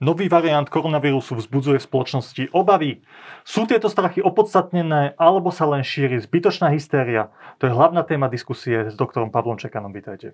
Nový 0.00 0.32
variant 0.32 0.64
koronavírusu 0.64 1.36
vzbudzuje 1.36 1.76
v 1.76 1.84
spoločnosti 1.84 2.42
obavy. 2.56 3.04
Sú 3.44 3.68
tieto 3.68 3.92
strachy 3.92 4.24
opodstatnené, 4.24 5.12
alebo 5.20 5.52
sa 5.52 5.68
len 5.68 5.84
šíri 5.84 6.16
zbytočná 6.16 6.72
hystéria? 6.72 7.28
To 7.60 7.68
je 7.68 7.76
hlavná 7.76 8.00
téma 8.08 8.32
diskusie 8.32 8.88
s 8.88 8.96
doktorom 8.96 9.28
Pavlom 9.28 9.60
Čekanom. 9.60 9.92
Vítajte. 9.92 10.32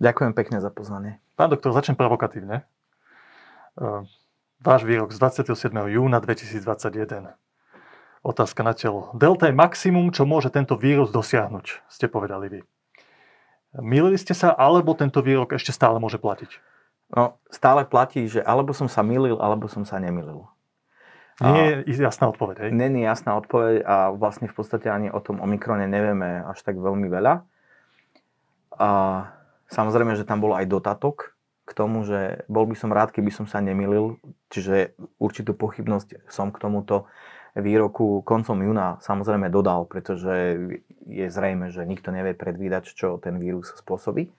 Ďakujem 0.00 0.32
pekne 0.32 0.56
za 0.64 0.72
pozvanie. 0.72 1.20
Pán 1.36 1.52
doktor, 1.52 1.76
začnem 1.76 2.00
provokatívne. 2.00 2.64
Ehm, 3.76 4.08
váš 4.64 4.88
výrok 4.88 5.12
z 5.12 5.20
27. 5.20 5.92
júna 5.92 6.24
2021. 6.24 7.36
Otázka 8.24 8.64
na 8.64 8.72
telo. 8.72 9.12
Delta 9.12 9.52
je 9.52 9.54
maximum, 9.54 10.16
čo 10.16 10.24
môže 10.24 10.48
tento 10.48 10.80
vírus 10.80 11.12
dosiahnuť, 11.12 11.84
ste 11.92 12.08
povedali 12.08 12.48
vy. 12.48 12.60
Milili 13.84 14.16
ste 14.16 14.32
sa, 14.32 14.56
alebo 14.56 14.96
tento 14.96 15.20
výrok 15.20 15.52
ešte 15.52 15.76
stále 15.76 16.00
môže 16.00 16.16
platiť? 16.16 16.73
No, 17.14 17.38
stále 17.46 17.86
platí, 17.86 18.26
že 18.26 18.42
alebo 18.42 18.74
som 18.74 18.90
sa 18.90 19.06
milil, 19.06 19.38
alebo 19.38 19.70
som 19.70 19.86
sa 19.86 20.02
nemilil. 20.02 20.50
Nie 21.42 21.82
je 21.82 21.98
jasná 21.98 22.30
odpoveď, 22.30 22.66
hej? 22.66 22.70
Není 22.70 23.02
jasná 23.02 23.34
odpoveď 23.38 23.82
a 23.82 24.14
vlastne 24.14 24.46
v 24.46 24.54
podstate 24.54 24.86
ani 24.86 25.10
o 25.10 25.18
tom 25.18 25.42
Omikrone 25.42 25.90
nevieme 25.90 26.46
až 26.46 26.62
tak 26.62 26.78
veľmi 26.78 27.10
veľa. 27.10 27.42
A 28.78 28.90
samozrejme, 29.66 30.14
že 30.14 30.26
tam 30.26 30.38
bol 30.38 30.54
aj 30.54 30.70
dotatok 30.70 31.34
k 31.66 31.70
tomu, 31.74 32.06
že 32.06 32.46
bol 32.46 32.70
by 32.70 32.76
som 32.78 32.94
rád, 32.94 33.10
keby 33.10 33.34
som 33.34 33.50
sa 33.50 33.58
nemilil, 33.58 34.18
čiže 34.54 34.94
určitú 35.18 35.58
pochybnosť 35.58 36.30
som 36.30 36.54
k 36.54 36.60
tomuto 36.62 37.10
výroku 37.54 38.22
koncom 38.26 38.58
júna 38.62 38.98
samozrejme 39.02 39.50
dodal, 39.50 39.86
pretože 39.86 40.58
je 41.06 41.26
zrejme, 41.30 41.70
že 41.70 41.86
nikto 41.86 42.10
nevie 42.10 42.34
predvídať, 42.34 42.94
čo 42.94 43.18
ten 43.18 43.38
vírus 43.38 43.74
spôsobí. 43.78 44.30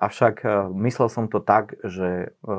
Avšak 0.00 0.36
e, 0.42 0.48
myslel 0.88 1.08
som 1.12 1.28
to 1.28 1.44
tak, 1.44 1.76
že 1.84 2.32
e, 2.32 2.56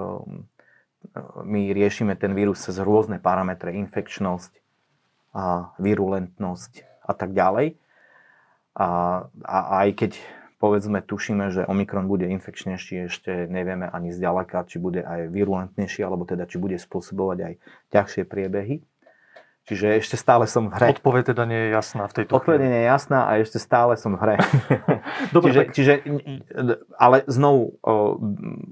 my 1.41 1.73
riešime 1.73 2.13
ten 2.13 2.37
vírus 2.37 2.61
cez 2.61 2.77
rôzne 2.77 3.17
parametre, 3.17 3.73
infekčnosť, 3.73 4.53
virulentnosť 5.81 6.71
a 7.01 7.13
tak 7.17 7.33
ďalej. 7.33 7.81
A, 8.77 8.89
a 9.25 9.57
aj 9.81 9.89
keď 9.97 10.11
povedzme 10.61 11.01
tušíme, 11.01 11.49
že 11.49 11.65
Omikron 11.65 12.05
bude 12.05 12.29
infekčnejší, 12.29 13.09
ešte 13.09 13.49
nevieme 13.49 13.89
ani 13.89 14.13
zďaleka, 14.13 14.69
či 14.69 14.77
bude 14.77 15.01
aj 15.01 15.33
virulentnejší, 15.33 16.05
alebo 16.05 16.29
teda 16.29 16.45
či 16.45 16.61
bude 16.61 16.77
spôsobovať 16.77 17.37
aj 17.41 17.53
ťažšie 17.89 18.23
priebehy. 18.29 18.85
Čiže 19.69 20.01
ešte 20.01 20.17
stále 20.17 20.49
som 20.49 20.67
v 20.67 20.73
hre. 20.73 20.87
Odpoveď 20.97 21.31
teda 21.31 21.45
nie 21.45 21.69
je 21.69 21.69
jasná 21.69 22.09
v 22.09 22.13
tejto 22.17 22.33
Odpoveď 22.41 22.59
nie 22.65 22.81
je 22.81 22.87
jasná 22.89 23.19
a 23.29 23.31
ešte 23.37 23.61
stále 23.61 23.93
som 23.93 24.17
v 24.17 24.19
hre. 24.25 24.35
Dobre, 25.35 25.53
čiže, 25.53 25.61
tak... 25.61 25.67
čiže, 25.77 25.93
ale 26.97 27.17
znovu, 27.29 27.77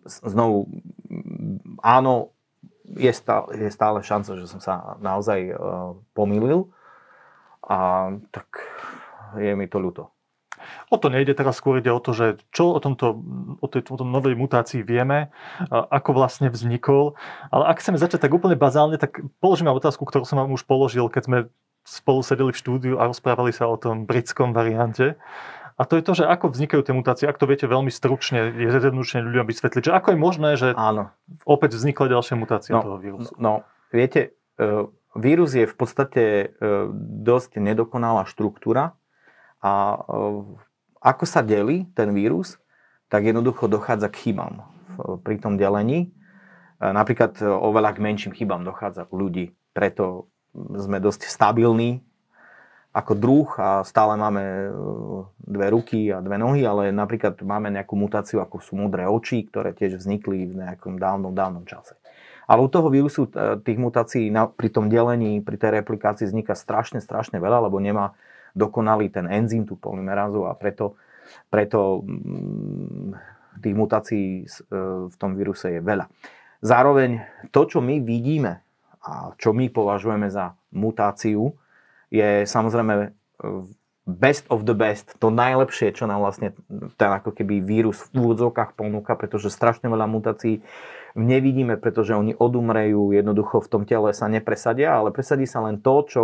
znovu 0.10 0.66
áno, 1.86 2.34
je 2.90 3.14
stále, 3.14 3.48
je 3.54 3.70
stále 3.70 4.02
šanca, 4.02 4.32
že 4.34 4.50
som 4.50 4.58
sa 4.58 4.98
naozaj 4.98 5.54
pomýlil 6.18 6.74
a 7.62 8.10
tak 8.34 8.66
je 9.38 9.54
mi 9.54 9.70
to 9.70 9.78
ľúto. 9.78 10.10
O 10.90 10.98
to 10.98 11.14
nejde, 11.14 11.38
teraz 11.38 11.58
skôr 11.62 11.80
ide 11.80 11.94
o 11.94 12.02
to, 12.02 12.12
že 12.16 12.42
čo 12.50 12.74
o 12.76 12.80
tomto, 12.82 13.22
o 13.60 13.68
tej, 13.70 13.86
o 13.90 13.98
tom 14.00 14.10
novej 14.10 14.34
mutácii 14.34 14.82
vieme, 14.82 15.30
ako 15.70 16.18
vlastne 16.18 16.50
vznikol. 16.50 17.20
Ale 17.54 17.70
ak 17.70 17.82
chceme 17.84 18.02
začať 18.02 18.26
tak 18.26 18.34
úplne 18.34 18.58
bazálne, 18.58 18.98
tak 18.98 19.22
položím 19.44 19.70
vám 19.70 19.78
otázku, 19.78 20.04
ktorú 20.04 20.26
som 20.26 20.42
vám 20.42 20.54
už 20.54 20.66
položil, 20.66 21.08
keď 21.08 21.24
sme 21.26 21.38
spolu 21.88 22.22
sedeli 22.22 22.52
v 22.54 22.62
štúdiu 22.62 22.94
a 23.02 23.10
rozprávali 23.10 23.50
sa 23.50 23.66
o 23.66 23.80
tom 23.80 24.06
britskom 24.06 24.54
variante. 24.54 25.18
A 25.80 25.88
to 25.88 25.96
je 25.96 26.04
to, 26.04 26.12
že 26.12 26.28
ako 26.28 26.52
vznikajú 26.52 26.84
tie 26.84 26.92
mutácie, 26.92 27.24
ak 27.24 27.40
to 27.40 27.48
viete 27.48 27.64
veľmi 27.64 27.88
stručne, 27.88 28.52
je 28.52 28.68
zjednodušene 28.68 29.24
ľuďom 29.24 29.48
vysvetliť, 29.48 29.88
že 29.88 29.96
ako 29.96 30.12
je 30.12 30.20
možné, 30.20 30.50
že 30.60 30.76
Áno. 30.76 31.16
opäť 31.48 31.80
vznikla 31.80 32.20
ďalšia 32.20 32.36
mutácia 32.36 32.76
no, 32.76 32.84
toho 32.84 32.98
vírusu. 33.00 33.32
No, 33.40 33.64
viete, 33.88 34.36
e, 34.60 34.92
vírus 35.16 35.56
je 35.56 35.64
v 35.64 35.76
podstate 35.80 36.24
e, 36.24 36.46
dosť 37.24 37.64
nedokonalá 37.64 38.28
štruktúra 38.28 38.99
a 39.64 39.72
e, 39.96 40.30
ako 41.00 41.24
sa 41.24 41.40
delí 41.40 41.88
ten 41.96 42.12
vírus, 42.12 42.60
tak 43.08 43.26
jednoducho 43.26 43.72
dochádza 43.72 44.12
k 44.12 44.30
chybám 44.30 44.68
pri 45.24 45.40
tom 45.40 45.56
delení. 45.56 46.12
Napríklad 46.80 47.40
oveľa 47.42 47.96
k 47.96 48.04
menším 48.04 48.36
chybám 48.36 48.68
dochádza 48.68 49.08
u 49.10 49.16
ľudí. 49.18 49.56
Preto 49.72 50.32
sme 50.56 51.00
dosť 51.00 51.28
stabilní 51.28 52.04
ako 52.90 53.14
druh 53.14 53.50
a 53.62 53.86
stále 53.86 54.18
máme 54.18 54.74
dve 55.38 55.68
ruky 55.70 56.10
a 56.10 56.26
dve 56.26 56.42
nohy, 56.42 56.66
ale 56.66 56.90
napríklad 56.90 57.38
máme 57.46 57.70
nejakú 57.70 57.94
mutáciu, 57.94 58.42
ako 58.42 58.58
sú 58.60 58.74
modré 58.76 59.06
oči, 59.06 59.46
ktoré 59.46 59.78
tiež 59.78 60.02
vznikli 60.02 60.50
v 60.50 60.54
nejakom 60.58 60.98
dávnom, 60.98 61.32
dávnom 61.32 61.70
čase. 61.70 61.96
Ale 62.50 62.66
u 62.66 62.70
toho 62.72 62.90
vírusu 62.90 63.30
tých 63.62 63.78
mutácií 63.78 64.34
pri 64.58 64.70
tom 64.74 64.90
delení, 64.90 65.38
pri 65.46 65.62
tej 65.62 65.86
replikácii 65.86 66.26
vzniká 66.26 66.58
strašne, 66.58 66.98
strašne 66.98 67.38
veľa, 67.38 67.70
lebo 67.70 67.78
nemá 67.78 68.18
dokonalý 68.56 69.10
ten 69.10 69.26
enzym, 69.30 69.66
tú 69.66 69.76
polymerázu 69.78 70.46
a 70.46 70.54
preto, 70.56 70.98
preto 71.50 72.02
mm, 72.02 73.10
tých 73.60 73.76
mutácií 73.76 74.26
e, 74.44 74.48
v 75.10 75.16
tom 75.20 75.36
víruse 75.36 75.78
je 75.78 75.82
veľa. 75.84 76.08
Zároveň 76.60 77.24
to, 77.52 77.68
čo 77.68 77.80
my 77.80 78.04
vidíme 78.04 78.64
a 79.00 79.32
čo 79.40 79.56
my 79.56 79.72
považujeme 79.72 80.28
za 80.28 80.56
mutáciu, 80.76 81.56
je 82.12 82.44
samozrejme 82.44 82.94
e, 83.00 83.10
best 84.10 84.50
of 84.50 84.66
the 84.66 84.74
best, 84.74 85.14
to 85.22 85.30
najlepšie, 85.30 85.94
čo 85.94 86.10
nám 86.10 86.26
vlastne 86.26 86.58
ten 86.98 87.12
ako 87.14 87.30
keby 87.30 87.62
vírus 87.62 88.10
v 88.10 88.26
úvodzovkách 88.26 88.74
ponúka, 88.74 89.14
pretože 89.14 89.54
strašne 89.54 89.86
veľa 89.86 90.10
mutácií 90.10 90.66
nevidíme, 91.14 91.78
pretože 91.78 92.18
oni 92.18 92.34
odumrejú, 92.34 93.14
jednoducho 93.14 93.62
v 93.62 93.70
tom 93.70 93.84
tele 93.86 94.14
sa 94.18 94.26
nepresadia, 94.26 94.98
ale 94.98 95.14
presadí 95.14 95.46
sa 95.46 95.62
len 95.62 95.78
to, 95.78 95.96
čo 96.10 96.24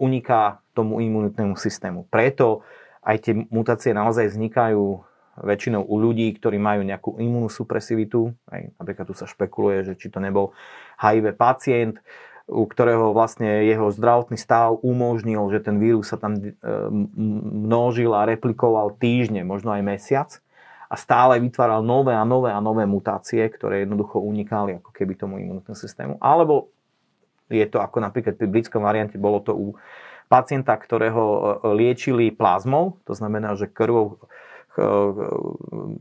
uniká 0.00 0.64
tomu 0.72 1.02
imunitnému 1.02 1.58
systému. 1.58 2.06
Preto 2.08 2.62
aj 3.00 3.16
tie 3.24 3.34
mutácie 3.48 3.96
naozaj 3.96 4.30
vznikajú 4.30 5.02
väčšinou 5.40 5.82
u 5.88 5.96
ľudí, 5.96 6.28
ktorí 6.36 6.60
majú 6.60 6.84
nejakú 6.84 7.16
imunosupresivitu. 7.16 8.34
Aj, 8.50 8.68
napríklad 8.76 9.08
tu 9.08 9.14
sa 9.16 9.24
špekuluje, 9.24 9.88
že 9.88 9.94
či 9.96 10.12
to 10.12 10.20
nebol 10.20 10.52
HIV 11.00 11.32
pacient, 11.34 11.96
u 12.50 12.66
ktorého 12.66 13.14
vlastne 13.14 13.62
jeho 13.64 13.88
zdravotný 13.94 14.36
stav 14.36 14.76
umožnil, 14.82 15.40
že 15.54 15.62
ten 15.62 15.78
vírus 15.78 16.10
sa 16.10 16.18
tam 16.18 16.34
e, 16.34 16.50
množil 17.70 18.10
a 18.10 18.26
replikoval 18.26 18.98
týždne, 18.98 19.46
možno 19.46 19.70
aj 19.70 19.86
mesiac 19.86 20.30
a 20.90 20.98
stále 20.98 21.38
vytváral 21.38 21.86
nové 21.86 22.10
a 22.10 22.26
nové 22.26 22.50
a 22.50 22.58
nové 22.58 22.82
mutácie, 22.82 23.46
ktoré 23.46 23.86
jednoducho 23.86 24.18
unikali 24.18 24.82
ako 24.82 24.90
keby 24.90 25.14
tomu 25.14 25.38
imunitnému 25.38 25.78
systému. 25.78 26.18
Alebo 26.18 26.74
je 27.46 27.62
to 27.70 27.78
ako 27.78 28.02
napríklad 28.02 28.34
pri 28.34 28.50
britskom 28.50 28.82
variante, 28.82 29.14
bolo 29.14 29.38
to 29.38 29.54
u 29.54 29.78
pacienta, 30.30 30.78
ktorého 30.78 31.24
e, 31.26 31.42
liečili 31.74 32.30
plazmou, 32.30 33.02
to 33.02 33.18
znamená, 33.18 33.58
že 33.58 33.66
krvou, 33.66 34.22
e, 34.78 34.86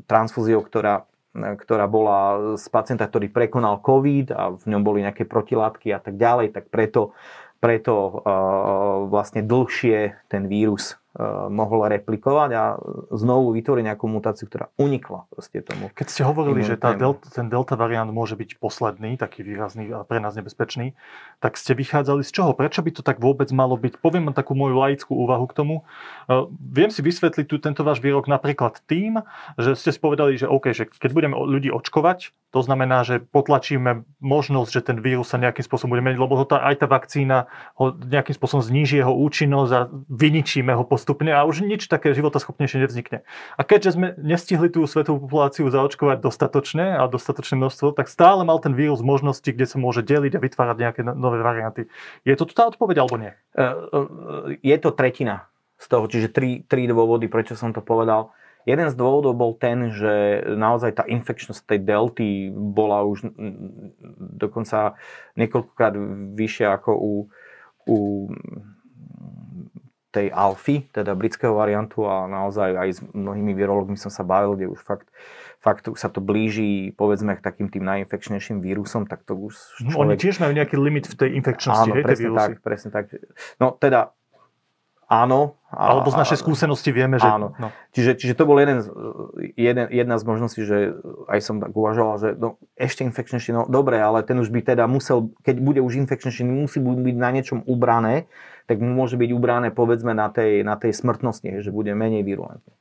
transfúziou, 0.05 0.61
ktorá, 0.61 1.09
ktorá 1.33 1.89
bola 1.89 2.53
z 2.61 2.65
pacienta, 2.69 3.09
ktorý 3.09 3.33
prekonal 3.33 3.81
COVID 3.81 4.29
a 4.29 4.53
v 4.53 4.65
ňom 4.69 4.81
boli 4.85 5.01
nejaké 5.01 5.25
protilátky 5.25 5.89
a 5.89 5.99
tak 5.99 6.21
ďalej, 6.21 6.53
tak 6.53 6.69
preto, 6.69 7.17
preto 7.57 7.93
e, 7.97 8.13
vlastne 9.09 9.41
dlhšie 9.41 10.29
ten 10.29 10.45
vírus 10.45 11.01
mohol 11.49 11.89
replikovať 11.89 12.49
a 12.53 12.63
znovu 13.09 13.57
vytvoriť 13.57 13.83
nejakú 13.89 14.05
mutáciu, 14.05 14.45
ktorá 14.45 14.69
unikla 14.77 15.25
proste 15.33 15.65
tomu. 15.65 15.89
Keď 15.97 16.07
ste 16.07 16.21
hovorili, 16.21 16.61
že 16.61 16.77
tá 16.77 16.93
delta, 16.93 17.25
ten 17.33 17.49
delta 17.49 17.73
variant 17.73 18.13
môže 18.13 18.37
byť 18.37 18.61
posledný, 18.61 19.17
taký 19.17 19.41
výrazný 19.41 19.89
a 19.89 20.05
pre 20.05 20.21
nás 20.21 20.37
nebezpečný, 20.37 20.93
tak 21.41 21.57
ste 21.57 21.73
vychádzali 21.73 22.21
z 22.21 22.29
čoho? 22.29 22.53
Prečo 22.53 22.85
by 22.85 22.91
to 22.93 23.01
tak 23.01 23.17
vôbec 23.17 23.49
malo 23.49 23.73
byť? 23.73 23.97
Poviem 23.97 24.29
vám 24.29 24.37
takú 24.37 24.53
moju 24.53 24.77
laickú 24.77 25.17
úvahu 25.17 25.49
k 25.49 25.57
tomu. 25.57 25.75
Uh, 26.29 26.45
viem 26.61 26.93
si 26.93 27.01
vysvetliť 27.01 27.45
tu 27.49 27.57
tento 27.57 27.81
váš 27.81 28.05
výrok 28.05 28.29
napríklad 28.29 28.77
tým, 28.85 29.25
že 29.57 29.73
ste 29.73 29.89
spovedali, 29.89 30.37
že 30.37 30.45
OK, 30.45 30.77
že 30.77 30.85
keď 30.85 31.09
budeme 31.09 31.35
ľudí 31.35 31.73
očkovať, 31.73 32.37
to 32.49 32.65
znamená, 32.65 33.05
že 33.05 33.21
potlačíme 33.21 34.09
možnosť, 34.17 34.71
že 34.73 34.81
ten 34.81 34.97
vírus 34.97 35.29
sa 35.29 35.37
nejakým 35.37 35.61
spôsobom 35.61 35.93
bude 35.93 36.01
meniť, 36.01 36.17
lebo 36.17 36.33
to 36.41 36.57
tá, 36.57 36.65
aj 36.65 36.81
tá 36.81 36.87
vakcína 36.89 37.45
ho 37.77 37.93
nejakým 37.93 38.33
spôsobom 38.33 38.65
zníži 38.65 39.05
jeho 39.05 39.13
účinnosť 39.13 39.71
a 39.77 39.81
vyničíme 40.09 40.73
ho 40.73 40.81
postupne 40.81 41.29
a 41.29 41.45
už 41.45 41.61
nič 41.61 41.85
také 41.85 42.09
životaschopnejšie 42.17 42.81
nevznikne. 42.81 43.21
A 43.53 43.61
keďže 43.61 43.93
sme 43.93 44.07
nestihli 44.17 44.73
tú 44.73 44.81
svetovú 44.89 45.29
populáciu 45.29 45.69
zaočkovať 45.69 46.17
dostatočne 46.25 46.97
a 46.97 47.05
dostatočné 47.05 47.61
množstvo, 47.61 47.93
tak 47.93 48.09
stále 48.09 48.41
mal 48.41 48.57
ten 48.57 48.73
vírus 48.73 49.05
možnosti, 49.05 49.45
kde 49.45 49.69
sa 49.69 49.77
môže 49.77 50.01
deliť 50.01 50.33
a 50.33 50.43
vytvárať 50.43 50.77
nejaké 50.81 51.01
no-, 51.05 51.13
nové 51.13 51.45
varianty. 51.45 51.85
Je 52.25 52.33
to 52.33 52.49
tá 52.49 52.65
odpoveď 52.65 53.05
alebo 53.05 53.21
nie? 53.21 53.31
E, 53.53 53.61
e, 53.61 53.65
je 54.65 54.77
to 54.81 54.89
tretina 54.89 55.45
z 55.79 55.85
toho, 55.85 56.09
čiže 56.09 56.33
tri, 56.33 56.65
tri 56.65 56.89
dôvody, 56.89 57.29
prečo 57.29 57.53
som 57.53 57.71
to 57.71 57.79
povedal. 57.79 58.33
Jeden 58.67 58.87
z 58.91 58.95
dôvodov 58.99 59.39
bol 59.39 59.55
ten, 59.55 59.89
že 59.89 60.43
naozaj 60.55 60.99
tá 60.99 61.03
infekčnosť 61.07 61.63
tej 61.63 61.79
delty 61.79 62.29
bola 62.51 63.07
už 63.07 63.31
dokonca 64.35 64.99
niekoľkokrát 65.39 65.95
vyššia 66.35 66.67
ako 66.75 66.91
u, 66.91 67.13
u 67.87 67.97
tej 70.09 70.33
alfy, 70.33 70.89
teda 70.89 71.13
britského 71.13 71.53
variantu 71.53 72.09
a 72.09 72.25
naozaj 72.25 72.69
aj 72.73 72.89
s 72.97 72.99
mnohými 73.13 73.53
virológmi 73.53 73.93
som 73.93 74.09
sa 74.09 74.25
bavil, 74.25 74.57
kde 74.57 74.73
už 74.73 74.81
fakt, 74.81 75.05
fakt 75.61 75.85
sa 75.93 76.09
to 76.09 76.17
blíži 76.17 76.97
povedzme 76.97 77.37
k 77.37 77.45
takým 77.45 77.69
tým 77.69 77.85
najinfekčnejším 77.85 78.57
vírusom, 78.57 79.05
tak 79.05 79.21
to 79.21 79.37
už 79.37 79.53
človek... 79.85 80.01
Oni 80.01 80.15
tiež 80.17 80.41
majú 80.41 80.53
nejaký 80.57 80.75
limit 80.81 81.05
v 81.05 81.15
tej 81.15 81.29
infekčnosti, 81.37 81.93
Áno, 81.93 82.01
hej, 82.01 82.03
presne 82.03 82.29
tak, 82.33 82.51
presne 82.65 82.89
tak. 82.89 83.05
No 83.61 83.77
teda 83.77 84.17
áno. 85.09 85.59
A, 85.69 85.93
Alebo 85.93 86.09
z 86.09 86.17
našej 86.17 86.41
skúsenosti 86.41 86.89
vieme, 86.89 87.21
že... 87.21 87.29
Áno. 87.29 87.53
No. 87.61 87.69
Čiže, 87.93 88.17
čiže 88.17 88.33
to 88.33 88.49
bol 88.49 88.57
jeden, 88.57 88.81
jeden, 89.53 89.85
jedna 89.89 90.17
z 90.17 90.23
možností, 90.25 90.65
že 90.65 90.97
aj 91.29 91.39
som 91.45 91.61
tak 91.61 91.73
uvažoval, 91.77 92.15
že 92.17 92.29
no, 92.37 92.57
ešte 92.73 93.05
infekčnejší, 93.05 93.53
no 93.53 93.69
dobre, 93.69 94.01
ale 94.01 94.25
ten 94.25 94.41
už 94.41 94.49
by 94.49 94.65
teda 94.65 94.89
musel, 94.89 95.29
keď 95.45 95.61
bude 95.61 95.81
už 95.85 96.01
infekčnejší, 96.05 96.41
musí 96.41 96.81
byť 96.81 97.17
na 97.17 97.29
niečom 97.29 97.61
ubrané, 97.69 98.25
tak 98.65 98.81
mu 98.81 98.89
môže 98.97 99.13
byť 99.17 99.29
ubrané 99.29 99.69
povedzme 99.69 100.17
na 100.17 100.33
tej, 100.33 100.65
na 100.65 100.73
tej 100.73 100.93
smrtnosti, 100.93 101.61
že 101.61 101.69
bude 101.69 101.93
menej 101.93 102.25
virulentný. 102.25 102.73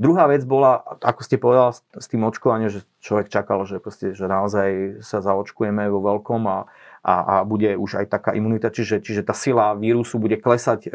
Druhá 0.00 0.32
vec 0.32 0.48
bola, 0.48 0.80
ako 1.04 1.20
ste 1.20 1.36
povedal 1.36 1.76
s 1.76 2.06
tým 2.08 2.24
očkovaním, 2.24 2.72
že 2.72 2.88
človek 3.04 3.28
čakal, 3.28 3.68
že, 3.68 3.84
proste, 3.84 4.16
že 4.16 4.24
naozaj 4.24 5.02
sa 5.04 5.20
zaočkujeme 5.20 5.92
vo 5.92 6.00
veľkom 6.00 6.42
a, 6.48 6.64
a, 7.00 7.14
a 7.40 7.48
bude 7.48 7.80
už 7.80 8.04
aj 8.04 8.06
taká 8.12 8.36
imunita, 8.36 8.68
čiže, 8.68 9.00
čiže 9.00 9.24
tá 9.24 9.32
sila 9.32 9.72
vírusu 9.72 10.20
bude 10.20 10.36
klesať, 10.36 10.88
e, 10.88 10.90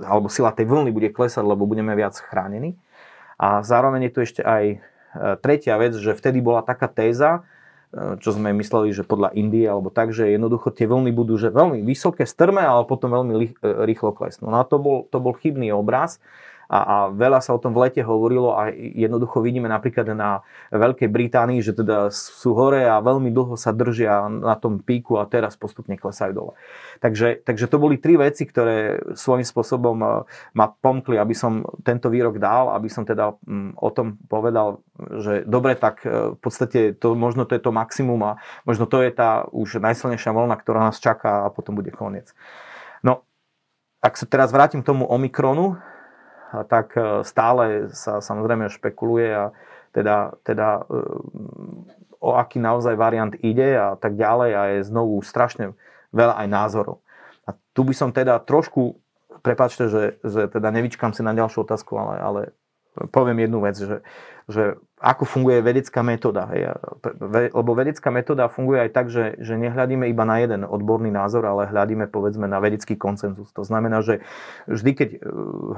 alebo 0.00 0.32
sila 0.32 0.48
tej 0.48 0.64
vlny 0.64 0.90
bude 0.96 1.12
klesať, 1.12 1.44
lebo 1.44 1.68
budeme 1.68 1.92
viac 1.92 2.16
chránení. 2.16 2.80
A 3.36 3.60
zároveň 3.60 4.08
je 4.08 4.12
tu 4.16 4.18
ešte 4.24 4.40
aj 4.40 4.64
e, 4.64 4.76
tretia 5.44 5.76
vec, 5.76 5.92
že 5.92 6.16
vtedy 6.16 6.40
bola 6.40 6.64
taká 6.64 6.88
téza, 6.88 7.44
e, 7.92 8.16
čo 8.16 8.32
sme 8.32 8.56
mysleli, 8.56 8.96
že 8.96 9.04
podľa 9.04 9.36
Indie 9.36 9.68
alebo 9.68 9.92
tak, 9.92 10.16
že 10.16 10.32
jednoducho 10.32 10.72
tie 10.72 10.88
vlny 10.88 11.12
budú 11.12 11.36
že 11.36 11.52
veľmi 11.52 11.84
vysoké, 11.84 12.24
strme, 12.24 12.64
ale 12.64 12.88
potom 12.88 13.12
veľmi 13.12 13.60
rýchlo 13.84 14.16
klesnú. 14.16 14.48
No 14.48 14.56
a 14.56 14.64
to 14.64 14.80
bol, 14.80 15.04
to 15.12 15.20
bol 15.20 15.36
chybný 15.36 15.68
obraz 15.76 16.16
a, 16.68 16.78
a 16.78 16.96
veľa 17.12 17.40
sa 17.44 17.52
o 17.52 17.60
tom 17.60 17.76
v 17.76 17.88
lete 17.88 18.00
hovorilo 18.00 18.56
a 18.56 18.72
jednoducho 18.72 19.44
vidíme 19.44 19.68
napríklad 19.68 20.08
na 20.16 20.40
Veľkej 20.72 21.08
Británii, 21.08 21.60
že 21.60 21.76
teda 21.76 22.08
sú 22.12 22.56
hore 22.56 22.88
a 22.88 23.00
veľmi 23.04 23.28
dlho 23.28 23.54
sa 23.58 23.74
držia 23.74 24.28
na 24.28 24.56
tom 24.56 24.80
píku 24.80 25.20
a 25.20 25.28
teraz 25.28 25.58
postupne 25.58 25.98
klesajú 25.98 26.32
dole. 26.32 26.52
Takže, 27.04 27.44
takže 27.44 27.66
to 27.68 27.76
boli 27.76 28.00
tri 28.00 28.16
veci, 28.16 28.48
ktoré 28.48 29.00
svojím 29.12 29.44
spôsobom 29.44 29.96
e, 30.00 30.06
ma 30.56 30.66
pomkli, 30.72 31.20
aby 31.20 31.36
som 31.36 31.64
tento 31.84 32.08
výrok 32.08 32.40
dal, 32.40 32.72
aby 32.72 32.88
som 32.88 33.04
teda 33.04 33.36
mm, 33.44 33.80
o 33.80 33.90
tom 33.92 34.16
povedal, 34.28 34.80
že 35.20 35.44
dobre, 35.44 35.76
tak 35.76 36.04
e, 36.04 36.34
v 36.34 36.38
podstate 36.40 36.96
to, 36.96 37.12
možno 37.14 37.44
to 37.44 37.56
je 37.56 37.62
to 37.62 37.74
maximum 37.74 38.20
a 38.24 38.32
možno 38.64 38.88
to 38.88 39.04
je 39.04 39.10
tá 39.12 39.44
už 39.52 39.82
najsilnejšia 39.82 40.32
voľna, 40.32 40.56
ktorá 40.56 40.88
nás 40.88 41.02
čaká 41.02 41.44
a 41.44 41.52
potom 41.52 41.76
bude 41.76 41.92
koniec. 41.92 42.32
No, 43.04 43.26
ak 44.04 44.20
sa 44.20 44.28
teraz 44.28 44.52
vrátim 44.52 44.84
k 44.84 44.88
tomu 44.92 45.08
Omikronu, 45.08 45.80
tak 46.62 46.94
e, 46.94 47.26
stále 47.26 47.90
sa 47.90 48.22
samozrejme 48.22 48.70
špekuluje 48.70 49.28
a 49.34 49.44
teda, 49.90 50.38
teda 50.46 50.86
e, 50.86 51.02
o 52.22 52.30
aký 52.38 52.62
naozaj 52.62 52.94
variant 52.94 53.34
ide 53.42 53.74
a 53.74 53.98
tak 53.98 54.14
ďalej 54.14 54.50
a 54.54 54.62
je 54.78 54.88
znovu 54.88 55.18
strašne 55.26 55.74
veľa 56.14 56.38
aj 56.38 56.48
názorov. 56.48 57.02
A 57.44 57.58
tu 57.74 57.82
by 57.82 57.92
som 57.92 58.14
teda 58.14 58.38
trošku, 58.40 58.96
prepačte, 59.42 59.90
že, 59.90 60.22
že 60.22 60.46
teda 60.46 60.70
nevyčkam 60.70 61.10
si 61.10 61.20
na 61.26 61.34
ďalšiu 61.34 61.66
otázku, 61.66 61.98
ale, 61.98 62.14
ale 62.22 62.40
poviem 63.10 63.44
jednu 63.44 63.58
vec, 63.60 63.76
že, 63.76 64.00
že 64.44 64.76
ako 65.00 65.24
funguje 65.24 65.60
vedecká 65.64 66.00
metóda. 66.04 66.48
Lebo 67.52 67.70
vedecká 67.76 68.08
metóda 68.08 68.48
funguje 68.48 68.88
aj 68.88 68.90
tak, 68.92 69.06
že, 69.08 69.36
že 69.40 69.56
nehľadíme 69.56 70.08
iba 70.08 70.24
na 70.24 70.40
jeden 70.40 70.64
odborný 70.64 71.12
názor, 71.12 71.44
ale 71.48 71.68
hľadíme 71.68 72.08
povedzme 72.08 72.48
na 72.48 72.60
vedecký 72.60 72.96
koncenzus. 72.96 73.52
To 73.56 73.64
znamená, 73.64 74.00
že 74.00 74.24
vždy, 74.68 74.90
keď 74.96 75.08
e, 75.16 75.18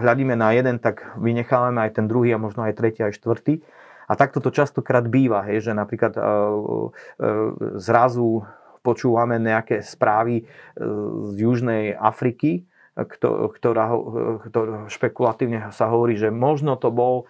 hľadíme 0.03 0.35
na 0.39 0.55
jeden, 0.55 0.79
tak 0.79 1.03
vynechávame 1.19 1.83
aj 1.87 1.99
ten 1.99 2.07
druhý 2.07 2.35
a 2.35 2.43
možno 2.43 2.67
aj 2.67 2.79
tretí, 2.79 3.03
aj 3.03 3.19
štvrtý. 3.19 3.63
A 4.07 4.15
takto 4.15 4.39
to 4.39 4.55
častokrát 4.55 5.03
býva, 5.11 5.43
hej, 5.51 5.67
že 5.67 5.73
napríklad 5.75 6.15
uh, 6.15 6.23
uh, 6.23 6.91
zrazu 7.75 8.47
počúvame 8.87 9.43
nejaké 9.43 9.83
správy 9.83 10.47
z 11.27 11.35
Južnej 11.35 11.91
Afriky, 11.99 12.71
ktorá, 12.97 13.93
ktorá 14.49 14.89
špekulatívne 14.89 15.69
sa 15.69 15.93
hovorí, 15.93 16.17
že 16.17 16.33
možno 16.33 16.81
to 16.81 16.89
bol 16.89 17.15
e, 17.21 17.25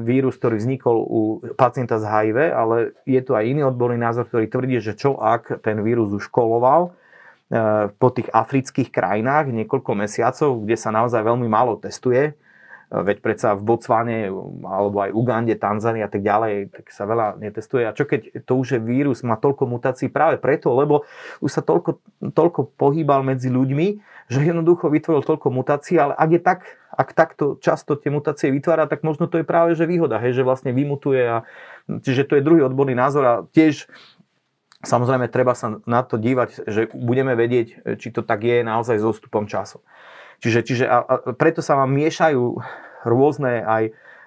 vírus, 0.00 0.40
ktorý 0.40 0.56
vznikol 0.56 0.96
u 1.04 1.20
pacienta 1.52 2.00
z 2.00 2.08
HIV, 2.08 2.38
ale 2.56 2.96
je 3.04 3.20
tu 3.20 3.36
aj 3.36 3.44
iný 3.44 3.68
odborný 3.68 4.00
názor, 4.00 4.24
ktorý 4.24 4.48
tvrdí, 4.48 4.80
že 4.80 4.96
čo 4.96 5.20
ak 5.20 5.60
ten 5.60 5.84
vírus 5.84 6.08
už 6.16 6.32
koloval 6.32 6.96
e, 7.52 7.92
po 7.92 8.08
tých 8.08 8.32
afrických 8.32 8.88
krajinách 8.88 9.52
niekoľko 9.52 9.92
mesiacov, 9.92 10.64
kde 10.64 10.76
sa 10.80 10.88
naozaj 10.88 11.20
veľmi 11.20 11.44
málo 11.44 11.76
testuje, 11.76 12.32
veď 12.86 13.18
predsa 13.18 13.58
v 13.58 13.66
Botsvane 13.66 14.30
alebo 14.62 14.96
aj 15.02 15.10
Ugande, 15.10 15.58
Tanzánii 15.58 16.06
a 16.06 16.10
tak 16.10 16.22
ďalej, 16.22 16.70
tak 16.70 16.84
sa 16.94 17.02
veľa 17.02 17.34
netestuje. 17.42 17.82
A 17.82 17.96
čo 17.96 18.06
keď 18.06 18.46
to 18.46 18.54
už 18.54 18.78
je 18.78 18.80
vírus, 18.80 19.26
má 19.26 19.34
toľko 19.34 19.66
mutácií 19.66 20.06
práve 20.06 20.38
preto, 20.38 20.70
lebo 20.70 21.02
už 21.42 21.50
sa 21.50 21.62
toľko, 21.66 21.98
toľko 22.30 22.78
pohýbal 22.78 23.26
medzi 23.26 23.50
ľuďmi, 23.50 23.88
že 24.30 24.38
jednoducho 24.38 24.86
vytvoril 24.86 25.26
toľko 25.26 25.50
mutácií, 25.50 25.98
ale 25.98 26.14
ak 26.14 26.30
je 26.30 26.40
tak, 26.42 26.60
ak 26.94 27.10
takto 27.10 27.58
často 27.58 27.98
tie 27.98 28.10
mutácie 28.14 28.54
vytvára, 28.54 28.86
tak 28.86 29.02
možno 29.02 29.26
to 29.26 29.42
je 29.42 29.46
práve 29.46 29.74
že 29.74 29.86
výhoda, 29.86 30.22
hej, 30.22 30.38
že 30.38 30.46
vlastne 30.46 30.70
vymutuje 30.70 31.22
a 31.26 31.36
čiže 31.90 32.26
to 32.26 32.38
je 32.38 32.46
druhý 32.46 32.62
odborný 32.62 32.94
názor 32.94 33.24
a 33.26 33.34
tiež 33.50 33.90
samozrejme 34.86 35.26
treba 35.26 35.58
sa 35.58 35.82
na 35.90 36.06
to 36.06 36.22
dívať, 36.22 36.70
že 36.70 36.86
budeme 36.94 37.34
vedieť, 37.34 37.98
či 37.98 38.08
to 38.14 38.22
tak 38.22 38.46
je 38.46 38.62
naozaj 38.62 39.02
s 39.02 39.04
odstupom 39.06 39.50
času. 39.50 39.82
Čiže, 40.40 40.60
čiže 40.62 40.84
a, 40.84 41.00
a 41.00 41.14
preto 41.32 41.64
sa 41.64 41.78
vám 41.80 41.92
miešajú 41.96 42.44
rôzne 43.06 43.62
aj, 43.64 43.84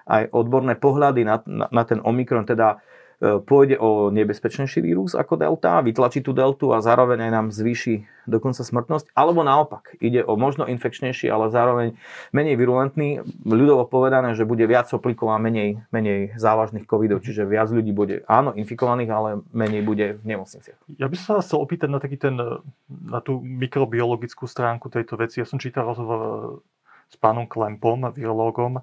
aj 0.08 0.22
odborné 0.34 0.74
pohľady 0.74 1.22
na, 1.22 1.42
na, 1.46 1.66
na 1.70 1.82
ten 1.86 2.00
Omikron, 2.02 2.48
teda 2.48 2.82
pôjde 3.20 3.76
o 3.76 4.08
nebezpečnejší 4.08 4.80
vírus 4.80 5.12
ako 5.12 5.36
delta, 5.36 5.84
vytlačí 5.84 6.24
tú 6.24 6.32
deltu 6.32 6.72
a 6.72 6.80
zároveň 6.80 7.28
aj 7.28 7.32
nám 7.36 7.46
zvýši 7.52 8.08
dokonca 8.24 8.64
smrtnosť, 8.64 9.12
alebo 9.12 9.44
naopak, 9.44 10.00
ide 10.00 10.24
o 10.24 10.40
možno 10.40 10.64
infekčnejší, 10.64 11.28
ale 11.28 11.52
zároveň 11.52 12.00
menej 12.32 12.56
virulentný, 12.56 13.20
ľudovo 13.44 13.84
povedané, 13.84 14.32
že 14.32 14.48
bude 14.48 14.64
viac 14.64 14.88
oplikov 14.96 15.36
a 15.36 15.38
menej, 15.42 15.84
menej 15.92 16.32
závažných 16.40 16.88
covidov, 16.88 17.20
čiže 17.20 17.44
viac 17.44 17.68
ľudí 17.68 17.92
bude 17.92 18.24
áno 18.24 18.56
infikovaných, 18.56 19.10
ale 19.12 19.28
menej 19.52 19.84
bude 19.84 20.06
v 20.16 20.24
nemocniciach. 20.24 20.80
Ja 20.96 21.04
by 21.04 21.16
som 21.20 21.36
sa 21.36 21.44
chcel 21.44 21.60
opýtať 21.60 21.92
na, 21.92 22.00
taký 22.00 22.16
ten, 22.16 22.40
na 22.88 23.20
tú 23.20 23.44
mikrobiologickú 23.44 24.48
stránku 24.48 24.88
tejto 24.88 25.20
veci. 25.20 25.44
Ja 25.44 25.46
som 25.48 25.60
čítal 25.60 25.84
rozhovor 25.84 26.64
s 27.10 27.20
pánom 27.20 27.44
Klempom, 27.44 28.08
virológom, 28.16 28.80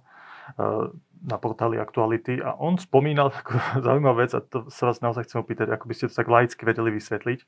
na 1.23 1.37
portáli 1.41 1.81
Aktuality 1.81 2.41
a 2.41 2.53
on 2.57 2.77
spomínal 2.77 3.33
takú 3.33 3.57
zaujímavú 3.85 4.21
vec 4.21 4.31
a 4.37 4.41
to 4.41 4.69
sa 4.69 4.89
vás 4.91 5.01
naozaj 5.01 5.29
chcem 5.29 5.41
opýtať, 5.41 5.67
ako 5.73 5.85
by 5.89 5.93
ste 5.93 6.05
to 6.09 6.17
tak 6.17 6.29
laicky 6.29 6.61
vedeli 6.65 6.93
vysvetliť, 6.93 7.39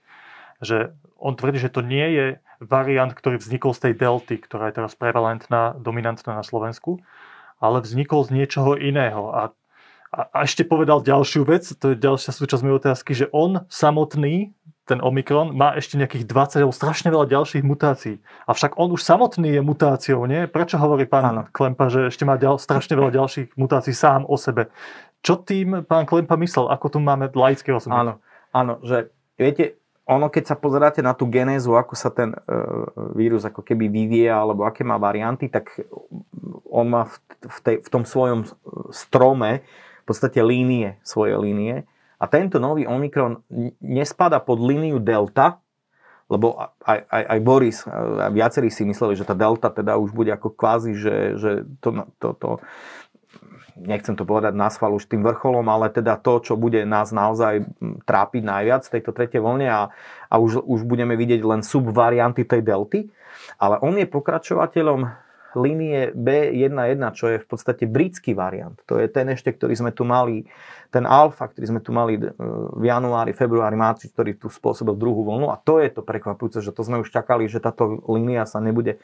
že 0.59 0.91
on 1.15 1.39
tvrdí, 1.39 1.59
že 1.59 1.71
to 1.71 1.79
nie 1.79 2.07
je 2.15 2.25
variant, 2.59 3.11
ktorý 3.15 3.39
vznikol 3.39 3.71
z 3.71 3.89
tej 3.89 3.93
delty, 3.95 4.35
ktorá 4.39 4.67
je 4.71 4.83
teraz 4.83 4.93
prevalentná, 4.95 5.75
dominantná 5.79 6.35
na 6.35 6.43
Slovensku, 6.43 6.99
ale 7.59 7.79
vznikol 7.83 8.27
z 8.27 8.35
niečoho 8.35 8.75
iného. 8.75 9.31
A, 9.31 9.41
a, 10.11 10.19
a 10.27 10.38
ešte 10.43 10.67
povedal 10.67 10.99
ďalšiu 10.99 11.47
vec, 11.47 11.63
to 11.63 11.95
je 11.95 11.97
ďalšia 11.99 12.35
súčasť 12.35 12.63
mojej 12.63 12.79
otázky, 12.79 13.11
že 13.15 13.31
on 13.31 13.63
samotný 13.71 14.51
ten 14.89 15.05
Omikron 15.05 15.53
má 15.53 15.77
ešte 15.77 16.01
nejakých 16.01 16.25
20 16.25 16.65
alebo 16.65 16.74
strašne 16.74 17.13
veľa 17.13 17.29
ďalších 17.29 17.62
mutácií. 17.62 18.17
Avšak 18.50 18.81
on 18.81 18.89
už 18.89 19.05
samotný 19.05 19.53
je 19.53 19.62
mutáciou, 19.62 20.25
nie? 20.25 20.50
Prečo 20.50 20.81
hovorí 20.81 21.05
pán 21.05 21.29
ano. 21.29 21.41
Klempa, 21.53 21.93
že 21.93 22.10
ešte 22.10 22.25
má 22.25 22.41
ďal, 22.41 22.58
strašne 22.58 22.98
veľa 22.98 23.13
ďalších 23.13 23.53
mutácií 23.53 23.93
sám 23.93 24.25
o 24.25 24.34
sebe? 24.34 24.74
Čo 25.22 25.38
tým 25.38 25.86
pán 25.86 26.10
Klempa 26.10 26.34
myslel? 26.41 26.74
Ako 26.74 26.89
tu 26.89 26.98
máme 26.98 27.29
laické 27.29 27.69
rozumiť? 27.69 27.93
Áno, 27.93 28.13
áno, 28.50 28.81
že 28.81 29.13
viete, 29.38 29.77
ono 30.10 30.25
keď 30.25 30.43
sa 30.50 30.55
pozeráte 30.58 31.05
na 31.05 31.13
tú 31.13 31.29
genézu, 31.29 31.77
ako 31.77 31.93
sa 31.93 32.10
ten 32.10 32.34
e, 32.34 32.39
vírus 33.13 33.46
ako 33.46 33.62
keby 33.62 33.93
vyvíja, 33.93 34.41
alebo 34.41 34.65
aké 34.65 34.81
má 34.81 34.98
varianty, 34.98 35.53
tak 35.53 35.69
on 36.65 36.89
má 36.89 37.05
v, 37.05 37.15
v, 37.46 37.58
tej, 37.62 37.75
v 37.86 37.89
tom 37.93 38.03
svojom 38.10 38.50
strome 38.89 39.62
v 40.01 40.05
podstate 40.10 40.41
línie, 40.41 40.98
svoje 41.05 41.38
línie 41.38 41.86
a 42.19 42.25
tento 42.27 42.59
nový 42.59 42.83
Omikron 42.83 43.41
nespada 43.79 44.43
pod 44.43 44.59
líniu 44.59 44.99
Delta, 44.99 45.63
lebo 46.29 46.61
aj, 46.85 46.99
aj, 47.09 47.23
aj 47.25 47.39
Boris, 47.41 47.77
aj 47.89 48.31
viacerí 48.35 48.69
si 48.69 48.85
mysleli, 48.85 49.17
že 49.17 49.25
tá 49.25 49.33
Delta 49.33 49.73
teda 49.73 49.97
už 49.97 50.13
bude 50.13 50.29
ako 50.29 50.53
kvázi, 50.53 50.93
že, 50.93 51.15
že 51.41 51.51
to, 51.81 52.05
to, 52.21 52.27
to, 52.38 52.49
nechcem 53.79 54.13
to 54.13 54.27
povedať 54.27 54.53
na 54.53 54.67
schvál 54.69 54.93
už 54.93 55.07
tým 55.07 55.23
vrcholom, 55.23 55.65
ale 55.71 55.89
teda 55.89 56.19
to, 56.19 56.43
čo 56.43 56.53
bude 56.59 56.83
nás 56.83 57.15
naozaj 57.15 57.65
trápiť 58.03 58.43
najviac 58.43 58.83
v 58.85 58.93
tejto 58.99 59.11
tretej 59.15 59.41
vlne 59.41 59.67
a, 59.71 59.81
a 60.29 60.35
už, 60.38 60.61
už 60.61 60.83
budeme 60.85 61.15
vidieť 61.15 61.41
len 61.41 61.63
subvarianty 61.63 62.43
tej 62.43 62.61
delty. 62.61 62.99
Ale 63.57 63.79
on 63.79 63.95
je 63.95 64.05
pokračovateľom 64.05 65.28
línie 65.57 66.13
B11, 66.13 66.99
čo 67.17 67.25
je 67.33 67.37
v 67.41 67.47
podstate 67.47 67.89
britský 67.89 68.37
variant. 68.37 68.77
To 68.85 69.01
je 69.01 69.09
ten 69.09 69.25
ešte, 69.33 69.49
ktorý 69.49 69.73
sme 69.73 69.91
tu 69.93 70.05
mali 70.05 70.45
ten 70.93 71.05
alfa, 71.05 71.49
ktorý 71.49 71.65
sme 71.77 71.81
tu 71.81 71.89
mali 71.93 72.17
e, 72.17 72.29
v 72.75 72.83
januári, 72.85 73.33
februári, 73.33 73.77
marci, 73.77 74.09
ktorý 74.09 74.37
tu 74.37 74.49
spôsobil 74.49 74.93
druhú 74.93 75.25
vlnu 75.25 75.49
a 75.49 75.57
to 75.57 75.81
je 75.81 75.89
to 75.89 76.01
prekvapujúce, 76.05 76.61
že 76.61 76.73
to 76.73 76.81
sme 76.85 77.01
už 77.01 77.09
čakali, 77.09 77.49
že 77.49 77.61
táto 77.61 78.01
línia 78.09 78.45
sa 78.45 78.61
nebude 78.61 79.01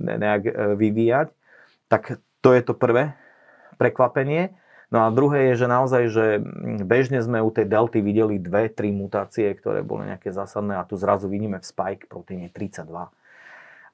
nejak 0.00 0.42
e, 0.48 0.52
vyvíjať. 0.76 1.28
Tak 1.88 2.20
to 2.40 2.48
je 2.56 2.62
to 2.64 2.72
prvé 2.72 3.12
prekvapenie. 3.76 4.56
No 4.92 5.08
a 5.08 5.12
druhé 5.12 5.52
je, 5.52 5.64
že 5.64 5.72
naozaj, 5.72 6.02
že 6.12 6.24
bežne 6.84 7.24
sme 7.24 7.40
u 7.40 7.48
tej 7.48 7.64
delty 7.64 8.04
videli 8.04 8.36
dve, 8.36 8.68
tri 8.68 8.92
mutácie, 8.92 9.48
ktoré 9.56 9.80
boli 9.80 10.04
nejaké 10.04 10.28
zásadné 10.28 10.76
a 10.76 10.84
tu 10.84 11.00
zrazu 11.00 11.32
vidíme 11.32 11.56
v 11.56 11.64
spike 11.64 12.12
proteíne 12.12 12.52
32. 12.52 13.08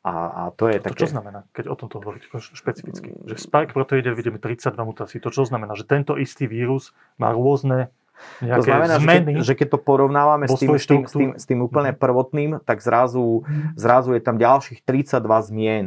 A, 0.06 0.14
a 0.14 0.42
to 0.54 0.70
je 0.70 0.78
to 0.78 0.94
také... 0.94 1.04
čo 1.04 1.10
znamená, 1.10 1.42
keď 1.50 1.74
o 1.74 1.76
tomto 1.76 1.98
hovoríte 1.98 2.30
špecificky? 2.38 3.12
Že 3.26 3.34
spike 3.34 3.74
proteíne 3.74 4.14
vidíme 4.14 4.38
32 4.38 4.78
mutácií. 4.78 5.18
To 5.20 5.34
čo 5.34 5.42
znamená? 5.42 5.74
Že 5.74 5.84
tento 5.90 6.12
istý 6.14 6.46
vírus 6.46 6.94
má 7.18 7.34
rôzne 7.34 7.90
to 8.42 8.62
znamená, 8.66 8.98
zmeny 8.98 9.38
že, 9.38 9.38
keď, 9.38 9.46
že 9.46 9.54
keď 9.54 9.68
to 9.74 9.78
porovnávame 9.78 10.44
s 10.50 10.58
tým, 10.58 10.74
s, 10.74 10.86
tým, 10.90 11.02
s, 11.06 11.14
tým, 11.14 11.30
s 11.38 11.44
tým 11.46 11.60
úplne 11.62 11.94
prvotným, 11.94 12.58
tak 12.66 12.82
zrazu, 12.82 13.46
mhm. 13.46 13.78
zrazu 13.78 14.10
je 14.18 14.22
tam 14.22 14.36
ďalších 14.38 14.82
32 14.82 15.22
zmien. 15.54 15.86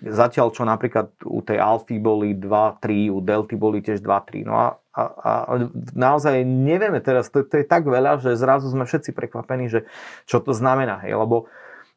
Zatiaľ, 0.00 0.56
čo 0.56 0.64
napríklad 0.64 1.12
u 1.28 1.44
tej 1.44 1.60
alfy 1.60 2.00
boli 2.00 2.32
2-3, 2.32 3.12
u 3.12 3.20
delty 3.20 3.54
boli 3.60 3.84
tiež 3.84 4.00
2-3. 4.00 4.48
No 4.48 4.56
a, 4.56 4.66
a, 4.96 5.02
a 5.20 5.52
naozaj 5.92 6.40
nevieme 6.48 7.04
teraz, 7.04 7.28
to, 7.28 7.44
to 7.44 7.60
je 7.60 7.66
tak 7.68 7.84
veľa, 7.84 8.24
že 8.24 8.40
zrazu 8.40 8.72
sme 8.72 8.88
všetci 8.88 9.12
prekvapení, 9.12 9.68
že 9.68 9.84
čo 10.24 10.40
to 10.40 10.56
znamená. 10.56 11.04
Hej? 11.04 11.12
Lebo 11.12 11.52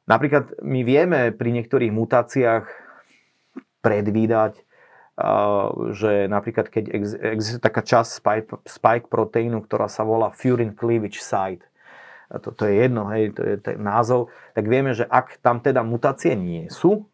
napríklad 0.07 0.59
my 0.63 0.81
vieme 0.83 1.31
pri 1.31 1.49
niektorých 1.55 1.91
mutáciách 1.91 2.65
predvídať, 3.83 4.63
že 5.93 6.25
napríklad 6.25 6.73
keď 6.73 6.89
existuje 7.37 7.61
taká 7.61 7.85
časť 7.85 8.09
spike, 8.09 8.49
spike 8.65 9.07
proteínu, 9.11 9.61
ktorá 9.61 9.85
sa 9.85 10.01
volá 10.01 10.33
furin 10.33 10.73
cleavage 10.73 11.21
site, 11.21 11.67
to, 12.41 12.49
to 12.49 12.65
je 12.65 12.81
jedno, 12.87 13.13
hej, 13.13 13.29
to 13.37 13.45
je 13.45 13.55
ten 13.61 13.77
názov, 13.77 14.33
tak 14.57 14.65
vieme, 14.65 14.97
že 14.97 15.05
ak 15.05 15.37
tam 15.45 15.61
teda 15.61 15.85
mutácie 15.85 16.33
nie 16.33 16.65
sú, 16.73 17.05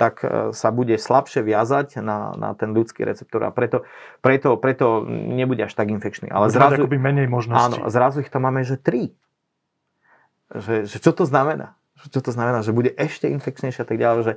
tak 0.00 0.24
e, 0.24 0.56
sa 0.56 0.72
bude 0.72 0.96
slabšie 0.96 1.44
viazať 1.44 2.00
na, 2.00 2.32
na 2.34 2.50
ten 2.56 2.72
ľudský 2.72 3.04
receptor 3.04 3.44
a 3.44 3.52
preto, 3.52 3.86
preto, 4.24 4.56
preto 4.56 5.04
nebude 5.06 5.62
až 5.68 5.76
tak 5.76 5.92
infekčný. 5.92 6.32
Ale 6.32 6.48
zrazu, 6.50 6.88
menej 6.88 7.28
možností. 7.28 7.78
Áno, 7.78 7.92
zrazu 7.92 8.24
ich 8.24 8.32
tam 8.32 8.48
máme, 8.48 8.64
že 8.64 8.80
tri. 8.80 9.12
Že, 10.48 10.88
že 10.88 10.96
čo 10.98 11.12
to 11.12 11.28
znamená? 11.28 11.78
Čo 12.10 12.20
to 12.20 12.30
znamená? 12.34 12.60
Že 12.64 12.76
bude 12.76 12.90
ešte 12.96 13.30
infekčnejšie 13.30 13.82
a 13.84 13.88
tak 13.88 13.98
ďalej. 14.00 14.20
Že, 14.24 14.34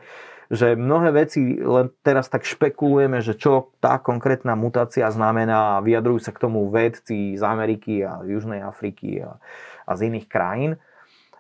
že 0.48 0.68
mnohé 0.80 1.10
veci 1.12 1.60
len 1.60 1.92
teraz 2.04 2.32
tak 2.32 2.48
špekulujeme, 2.48 3.20
že 3.20 3.36
čo 3.36 3.76
tá 3.84 4.00
konkrétna 4.00 4.56
mutácia 4.56 5.08
znamená 5.12 5.80
a 5.80 5.84
vyjadrujú 5.84 6.24
sa 6.24 6.32
k 6.32 6.42
tomu 6.44 6.68
vedci 6.72 7.36
z 7.36 7.44
Ameriky 7.44 8.04
a 8.04 8.24
Južnej 8.24 8.64
Afriky 8.64 9.24
a, 9.24 9.40
a 9.88 9.92
z 9.96 10.12
iných 10.12 10.28
krajín 10.32 10.72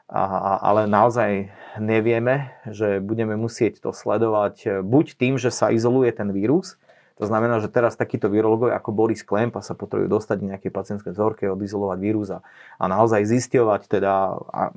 a, 0.07 0.23
ale 0.63 0.87
naozaj 0.87 1.51
nevieme, 1.83 2.55
že 2.71 3.03
budeme 3.03 3.35
musieť 3.35 3.83
to 3.83 3.91
sledovať 3.91 4.79
buď 4.79 5.05
tým, 5.19 5.35
že 5.35 5.51
sa 5.51 5.67
izoluje 5.67 6.15
ten 6.15 6.31
vírus, 6.31 6.79
to 7.17 7.25
znamená, 7.25 7.57
že 7.57 7.73
teraz 7.73 7.97
takíto 7.97 8.29
virológovia 8.29 8.77
ako 8.77 8.93
Boris 8.93 9.25
Klemp 9.25 9.57
sa 9.65 9.73
potrebujú 9.73 10.05
dostať 10.05 10.37
v 10.37 10.47
nejakej 10.53 10.71
pacientskej 10.71 11.11
vzorke, 11.17 11.49
odizolovať 11.49 11.97
vírus 11.97 12.29
a, 12.29 12.45
a 12.77 12.85
naozaj 12.85 13.25
zisťovať 13.25 13.89
teda 13.89 14.13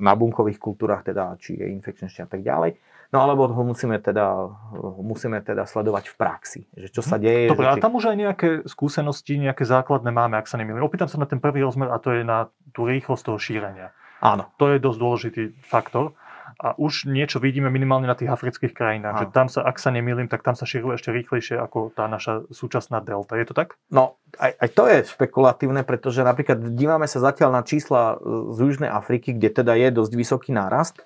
na 0.01 0.13
bunkových 0.17 0.57
kultúrach, 0.57 1.05
teda, 1.05 1.37
či 1.37 1.53
je 1.53 1.69
infekčný 1.69 2.09
a 2.25 2.29
tak 2.29 2.41
ďalej. 2.41 2.81
No 3.11 3.19
alebo 3.19 3.43
ho 3.43 3.63
musíme 3.67 3.99
teda, 3.99 4.55
musíme 5.03 5.43
teda 5.43 5.67
sledovať 5.67 6.09
v 6.09 6.15
praxi, 6.15 6.61
že 6.71 6.87
čo 6.87 7.03
sa 7.03 7.19
deje. 7.19 7.51
Dobre, 7.51 7.67
že 7.67 7.75
či... 7.75 7.79
a 7.79 7.83
tam 7.83 7.99
už 7.99 8.15
aj 8.15 8.17
nejaké 8.17 8.49
skúsenosti, 8.63 9.35
nejaké 9.35 9.67
základné 9.67 10.15
máme, 10.15 10.39
ak 10.39 10.47
sa 10.47 10.55
nemýlim. 10.55 10.79
Opýtam 10.79 11.11
sa 11.11 11.19
na 11.19 11.27
ten 11.27 11.43
prvý 11.43 11.59
rozmer 11.59 11.91
a 11.91 11.99
to 11.99 12.15
je 12.15 12.23
na 12.23 12.47
tú 12.71 12.87
rýchlosť 12.87 13.23
toho 13.27 13.35
šírenia. 13.35 13.91
Áno. 14.23 14.47
To 14.55 14.71
je 14.71 14.79
dosť 14.79 14.97
dôležitý 15.01 15.43
faktor. 15.67 16.15
A 16.61 16.77
už 16.77 17.09
niečo 17.09 17.41
vidíme 17.41 17.73
minimálne 17.73 18.05
na 18.05 18.13
tých 18.13 18.29
afrických 18.29 18.77
krajinách, 18.77 19.25
že 19.25 19.27
tam 19.33 19.49
sa, 19.49 19.65
ak 19.65 19.81
sa 19.81 19.89
nemýlim, 19.89 20.29
tak 20.29 20.45
tam 20.45 20.53
sa 20.53 20.69
šírilo 20.69 20.93
ešte 20.93 21.09
rýchlejšie 21.09 21.57
ako 21.57 21.89
tá 21.89 22.05
naša 22.05 22.45
súčasná 22.53 23.01
delta. 23.01 23.33
Je 23.33 23.49
to 23.49 23.57
tak? 23.57 23.81
No, 23.89 24.21
aj, 24.37 24.61
aj 24.61 24.69
to 24.77 24.83
je 24.85 24.97
špekulatívne, 25.09 25.81
pretože 25.81 26.21
napríklad 26.21 26.61
dívame 26.77 27.09
sa 27.09 27.17
zatiaľ 27.17 27.57
na 27.57 27.61
čísla 27.65 28.21
z 28.53 28.57
Južnej 28.61 28.93
Afriky, 28.93 29.33
kde 29.33 29.49
teda 29.49 29.73
je 29.73 29.89
dosť 29.89 30.13
vysoký 30.13 30.53
nárast 30.53 31.01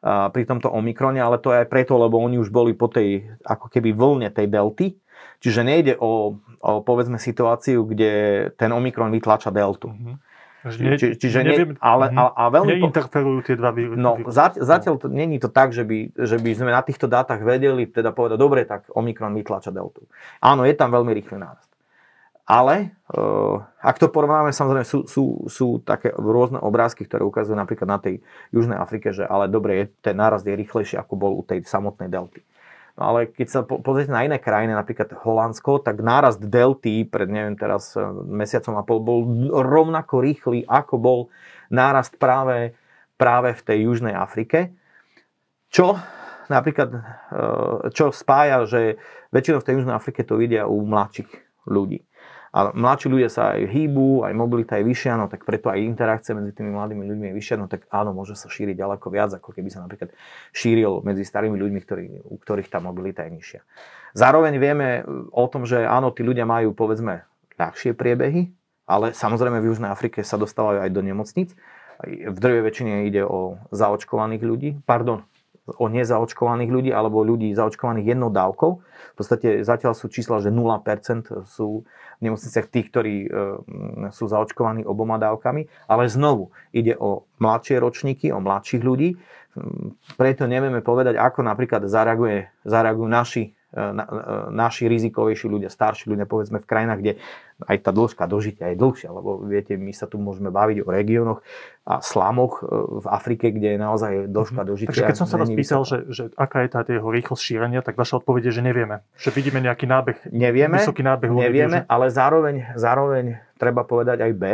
pri 0.00 0.42
tomto 0.48 0.72
Omikrone, 0.72 1.20
ale 1.20 1.36
to 1.44 1.52
je 1.52 1.60
aj 1.60 1.68
preto, 1.68 2.00
lebo 2.00 2.16
oni 2.16 2.40
už 2.40 2.48
boli 2.48 2.72
po 2.72 2.88
tej 2.88 3.36
ako 3.44 3.68
keby 3.68 3.92
vlne 3.92 4.32
tej 4.32 4.48
delty. 4.48 4.96
Čiže 5.44 5.60
nejde 5.60 5.92
o, 6.00 6.40
o 6.40 6.72
povedzme 6.80 7.20
situáciu, 7.20 7.84
kde 7.84 8.12
ten 8.56 8.72
Omikron 8.72 9.12
vytlača 9.12 9.52
deltu. 9.52 9.92
Mm-hmm 9.92 10.25
nie, 10.74 10.98
či, 10.98 11.14
čiže 11.14 11.38
neviem, 11.46 11.70
ne, 11.74 11.80
ale, 11.80 12.10
a, 12.10 12.34
a 12.34 12.42
veľmi 12.50 12.82
neinterferujú 12.82 13.46
tie 13.46 13.54
dva 13.54 13.70
vírusy. 13.70 14.02
No, 14.02 14.18
zatiaľ 14.58 14.98
to 14.98 15.06
není 15.06 15.38
to 15.38 15.46
tak, 15.46 15.70
že 15.70 15.86
by, 15.86 16.12
že 16.18 16.42
by 16.42 16.50
sme 16.58 16.70
na 16.74 16.82
týchto 16.82 17.06
dátach 17.06 17.38
vedeli 17.38 17.86
teda 17.86 18.10
povedať, 18.10 18.36
dobre, 18.36 18.66
tak 18.66 18.90
Omikron 18.90 19.32
vytlača 19.38 19.70
deltu. 19.70 20.04
Áno, 20.42 20.66
je 20.66 20.74
tam 20.74 20.90
veľmi 20.90 21.14
rýchly 21.14 21.38
nárast. 21.38 21.70
Ale 22.46 22.94
uh, 23.10 23.58
ak 23.82 23.98
to 23.98 24.06
porovnáme, 24.06 24.54
samozrejme 24.54 24.86
sú, 24.86 25.02
sú, 25.10 25.50
sú 25.50 25.82
také 25.82 26.14
rôzne 26.14 26.62
obrázky, 26.62 27.02
ktoré 27.02 27.26
ukazujú 27.26 27.58
napríklad 27.58 27.88
na 27.90 27.98
tej 27.98 28.22
Južnej 28.54 28.78
Afrike, 28.78 29.10
že 29.10 29.26
ale 29.26 29.50
dobre, 29.50 29.72
je, 29.74 29.84
ten 29.98 30.14
nárast 30.14 30.46
je 30.46 30.54
rýchlejší, 30.54 30.94
ako 30.94 31.14
bol 31.18 31.32
u 31.34 31.42
tej 31.42 31.66
samotnej 31.66 32.06
delty. 32.06 32.46
No 32.96 33.12
ale 33.12 33.28
keď 33.28 33.46
sa 33.48 33.60
pozriete 33.62 34.08
na 34.08 34.24
iné 34.24 34.40
krajiny, 34.40 34.72
napríklad 34.72 35.12
Holandsko, 35.20 35.84
tak 35.84 36.00
nárast 36.00 36.40
delty 36.40 37.04
pred, 37.04 37.28
neviem 37.28 37.52
teraz, 37.52 37.92
e, 37.92 38.00
mesiacom 38.24 38.80
a 38.80 38.86
pol 38.88 39.00
bol 39.04 39.20
rovnako 39.52 40.24
rýchly, 40.24 40.64
ako 40.64 40.94
bol 40.96 41.20
nárast 41.68 42.16
práve, 42.16 42.72
práve 43.20 43.52
v 43.52 43.62
tej 43.62 43.78
Južnej 43.84 44.16
Afrike. 44.16 44.72
Čo 45.68 46.00
napríklad, 46.48 46.88
e, 46.96 47.00
čo 47.92 48.16
spája, 48.16 48.64
že 48.64 48.96
väčšinou 49.28 49.60
v 49.60 49.66
tej 49.68 49.74
Južnej 49.76 49.94
Afrike 49.94 50.24
to 50.24 50.40
vidia 50.40 50.64
u 50.64 50.80
mladších 50.88 51.28
ľudí 51.68 52.00
a 52.56 52.72
mladší 52.72 53.12
ľudia 53.12 53.28
sa 53.28 53.52
aj 53.52 53.68
hýbu, 53.68 54.24
aj 54.24 54.32
mobilita 54.32 54.80
je 54.80 54.88
vyššia, 54.88 55.20
no 55.20 55.28
tak 55.28 55.44
preto 55.44 55.68
aj 55.68 55.76
interakcia 55.76 56.32
medzi 56.32 56.56
tými 56.56 56.72
mladými 56.72 57.04
ľuďmi 57.04 57.26
je 57.28 57.34
vyššia, 57.36 57.56
no 57.60 57.68
tak 57.68 57.84
áno, 57.92 58.16
môže 58.16 58.32
sa 58.32 58.48
šíriť 58.48 58.80
ďaleko 58.80 59.12
viac, 59.12 59.36
ako 59.36 59.52
keby 59.52 59.68
sa 59.68 59.84
napríklad 59.84 60.16
šíril 60.56 61.04
medzi 61.04 61.28
starými 61.28 61.52
ľuďmi, 61.52 61.80
ktorí, 61.84 62.04
u 62.24 62.36
ktorých 62.40 62.72
tá 62.72 62.80
mobilita 62.80 63.28
je 63.28 63.36
nižšia. 63.36 63.60
Zároveň 64.16 64.56
vieme 64.56 65.04
o 65.36 65.44
tom, 65.52 65.68
že 65.68 65.84
áno, 65.84 66.08
tí 66.16 66.24
ľudia 66.24 66.48
majú 66.48 66.72
povedzme 66.72 67.28
ľahšie 67.60 67.92
priebehy, 67.92 68.48
ale 68.88 69.12
samozrejme 69.12 69.60
v 69.60 69.68
Južnej 69.76 69.92
Afrike 69.92 70.24
sa 70.24 70.40
dostávajú 70.40 70.80
aj 70.80 70.90
do 70.96 71.04
nemocnic. 71.04 71.52
V 72.06 72.36
drvej 72.40 72.64
väčšine 72.64 73.04
ide 73.04 73.20
o 73.20 73.60
zaočkovaných 73.68 74.40
ľudí, 74.40 74.70
pardon, 74.88 75.28
o 75.66 75.86
nezaočkovaných 75.90 76.70
ľudí 76.70 76.90
alebo 76.94 77.26
ľudí 77.26 77.50
zaočkovaných 77.50 78.14
jednou 78.14 78.30
dávkou. 78.30 78.70
V 78.78 79.16
podstate 79.18 79.66
zatiaľ 79.66 79.98
sú 79.98 80.06
čísla, 80.06 80.38
že 80.38 80.54
0% 80.54 81.42
sú 81.42 81.82
v 82.16 82.20
nemocniciach 82.22 82.70
tých, 82.70 82.86
ktorí 82.94 83.14
e, 83.26 83.28
sú 84.14 84.30
zaočkovaní 84.30 84.86
oboma 84.86 85.18
dávkami. 85.18 85.66
Ale 85.90 86.06
znovu, 86.06 86.54
ide 86.70 86.94
o 86.94 87.26
mladšie 87.42 87.82
ročníky, 87.82 88.30
o 88.30 88.38
mladších 88.38 88.82
ľudí. 88.84 89.18
Preto 90.20 90.44
nevieme 90.44 90.84
povedať, 90.84 91.18
ako 91.18 91.40
napríklad 91.42 91.88
zareaguje, 91.88 92.52
zareagujú 92.62 93.08
naši 93.08 93.42
na, 93.76 94.04
e, 94.08 94.20
naši 94.56 94.88
rizikovejší 94.88 95.46
ľudia, 95.52 95.68
starší 95.68 96.08
ľudia, 96.08 96.24
povedzme 96.24 96.58
v 96.58 96.66
krajinách, 96.66 96.98
kde 97.04 97.12
aj 97.68 97.76
tá 97.84 97.90
dĺžka 97.92 98.24
dožitia 98.24 98.72
je 98.72 98.76
dlhšia, 98.80 99.12
lebo 99.12 99.44
viete, 99.44 99.76
my 99.76 99.92
sa 99.92 100.08
tu 100.08 100.16
môžeme 100.16 100.48
baviť 100.48 100.84
o 100.84 100.88
regiónoch 100.88 101.44
a 101.84 102.00
slamoch 102.00 102.64
e, 102.64 102.72
v 103.04 103.06
Afrike, 103.12 103.52
kde 103.52 103.76
je 103.76 103.78
naozaj 103.78 104.12
dĺžka 104.32 104.64
mm-hmm. 104.64 104.70
dožitia. 104.72 104.90
Takže 104.96 105.08
keď 105.12 105.18
som 105.20 105.28
sa 105.28 105.36
vás 105.36 105.52
pýtal, 105.52 105.82
že, 105.84 105.98
že 106.08 106.24
aká 106.40 106.64
je 106.64 106.68
tá 106.72 106.80
jeho 106.88 107.08
rýchlosť 107.12 107.42
šírenia, 107.44 107.84
tak 107.84 108.00
vaša 108.00 108.24
odpoveď 108.24 108.48
je, 108.48 108.52
že 108.56 108.62
nevieme. 108.64 109.04
Že 109.20 109.30
vidíme 109.36 109.60
nejaký 109.60 109.84
nábeh, 109.84 110.18
nevieme, 110.32 110.80
vysoký 110.80 111.04
nábeh. 111.04 111.28
Nevieme, 111.28 111.84
ľudí, 111.84 111.84
že... 111.84 111.92
ale 111.92 112.06
zároveň, 112.08 112.56
zároveň 112.80 113.24
treba 113.60 113.84
povedať 113.84 114.24
aj 114.24 114.32
B, 114.32 114.44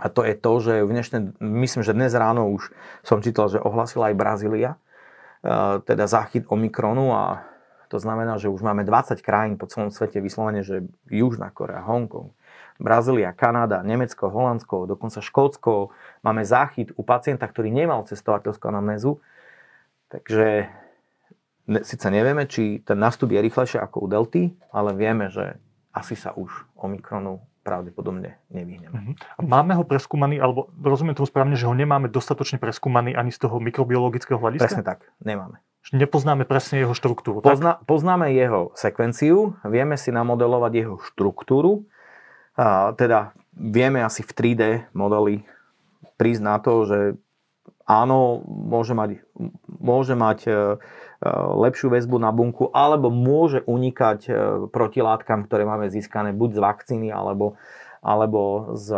a 0.00 0.08
to 0.08 0.24
je 0.24 0.32
to, 0.32 0.52
že 0.64 0.74
v 0.88 0.90
dnešné, 0.96 1.18
myslím, 1.44 1.84
že 1.84 1.92
dnes 1.92 2.16
ráno 2.16 2.48
už 2.56 2.72
som 3.04 3.20
čítal, 3.20 3.52
že 3.52 3.60
ohlasila 3.60 4.08
aj 4.08 4.16
Brazília, 4.16 4.80
teda 5.84 6.04
záchyt 6.08 6.48
Omikronu 6.48 7.12
a 7.12 7.49
to 7.90 7.98
znamená, 7.98 8.38
že 8.38 8.46
už 8.46 8.62
máme 8.62 8.86
20 8.86 9.18
krajín 9.18 9.58
po 9.58 9.66
celom 9.66 9.90
svete 9.90 10.22
vyslovene, 10.22 10.62
že 10.62 10.86
Južná 11.10 11.50
Korea, 11.50 11.82
Hongkong, 11.82 12.30
Brazília, 12.78 13.34
Kanada, 13.34 13.82
Nemecko, 13.82 14.30
Holandsko, 14.30 14.86
dokonca 14.86 15.18
Škótsko. 15.18 15.90
Máme 16.22 16.46
záchyt 16.46 16.94
u 16.94 17.02
pacienta, 17.02 17.50
ktorý 17.50 17.74
nemal 17.74 18.06
cestovateľskú 18.06 18.64
anamnézu. 18.70 19.18
Takže 20.06 20.70
síce 21.82 22.06
nevieme, 22.08 22.46
či 22.46 22.78
ten 22.86 22.96
nástup 22.96 23.34
je 23.34 23.42
rýchlejšie 23.42 23.82
ako 23.82 24.06
u 24.06 24.08
Delty, 24.08 24.42
ale 24.70 24.94
vieme, 24.94 25.26
že 25.26 25.58
asi 25.90 26.14
sa 26.14 26.30
už 26.32 26.50
Omikronu 26.78 27.42
pravdepodobne 27.60 28.40
nevyhneme. 28.48 28.94
Uh-huh. 28.94 29.14
Máme 29.44 29.76
ho 29.76 29.84
preskúmaný, 29.84 30.40
alebo 30.40 30.72
rozumiem 30.80 31.12
tomu 31.12 31.28
správne, 31.28 31.58
že 31.58 31.68
ho 31.68 31.74
nemáme 31.76 32.08
dostatočne 32.08 32.56
preskúmaný 32.56 33.12
ani 33.12 33.28
z 33.28 33.44
toho 33.44 33.60
mikrobiologického 33.60 34.40
hľadiska? 34.40 34.64
Presne 34.64 34.86
tak, 34.86 35.04
nemáme. 35.20 35.60
Nepoznáme 35.90 36.44
presne 36.44 36.84
jeho 36.84 36.94
štruktúru. 36.94 37.40
Pozna, 37.42 37.80
poznáme 37.88 38.30
jeho 38.36 38.70
sekvenciu, 38.76 39.56
vieme 39.64 39.96
si 39.96 40.12
namodelovať 40.12 40.72
jeho 40.76 40.96
štruktúru, 41.02 41.88
a 42.54 42.92
teda 42.92 43.32
vieme 43.56 44.04
asi 44.04 44.20
v 44.20 44.30
3D 44.30 44.62
modeli 44.92 45.48
prísť 46.20 46.42
na 46.44 46.60
to, 46.60 46.84
že 46.84 46.98
áno, 47.88 48.44
môže 48.44 48.92
mať, 48.92 49.24
môže 49.66 50.12
mať 50.12 50.38
e, 50.46 50.52
lepšiu 51.56 51.88
väzbu 51.88 52.20
na 52.20 52.30
bunku, 52.30 52.68
alebo 52.70 53.08
môže 53.08 53.64
unikať 53.64 54.28
protilátkam, 54.70 55.48
ktoré 55.48 55.64
máme 55.64 55.88
získané 55.88 56.36
buď 56.36 56.50
z 56.54 56.60
vakcíny, 56.60 57.08
alebo, 57.08 57.56
alebo 58.04 58.72
z 58.76 58.94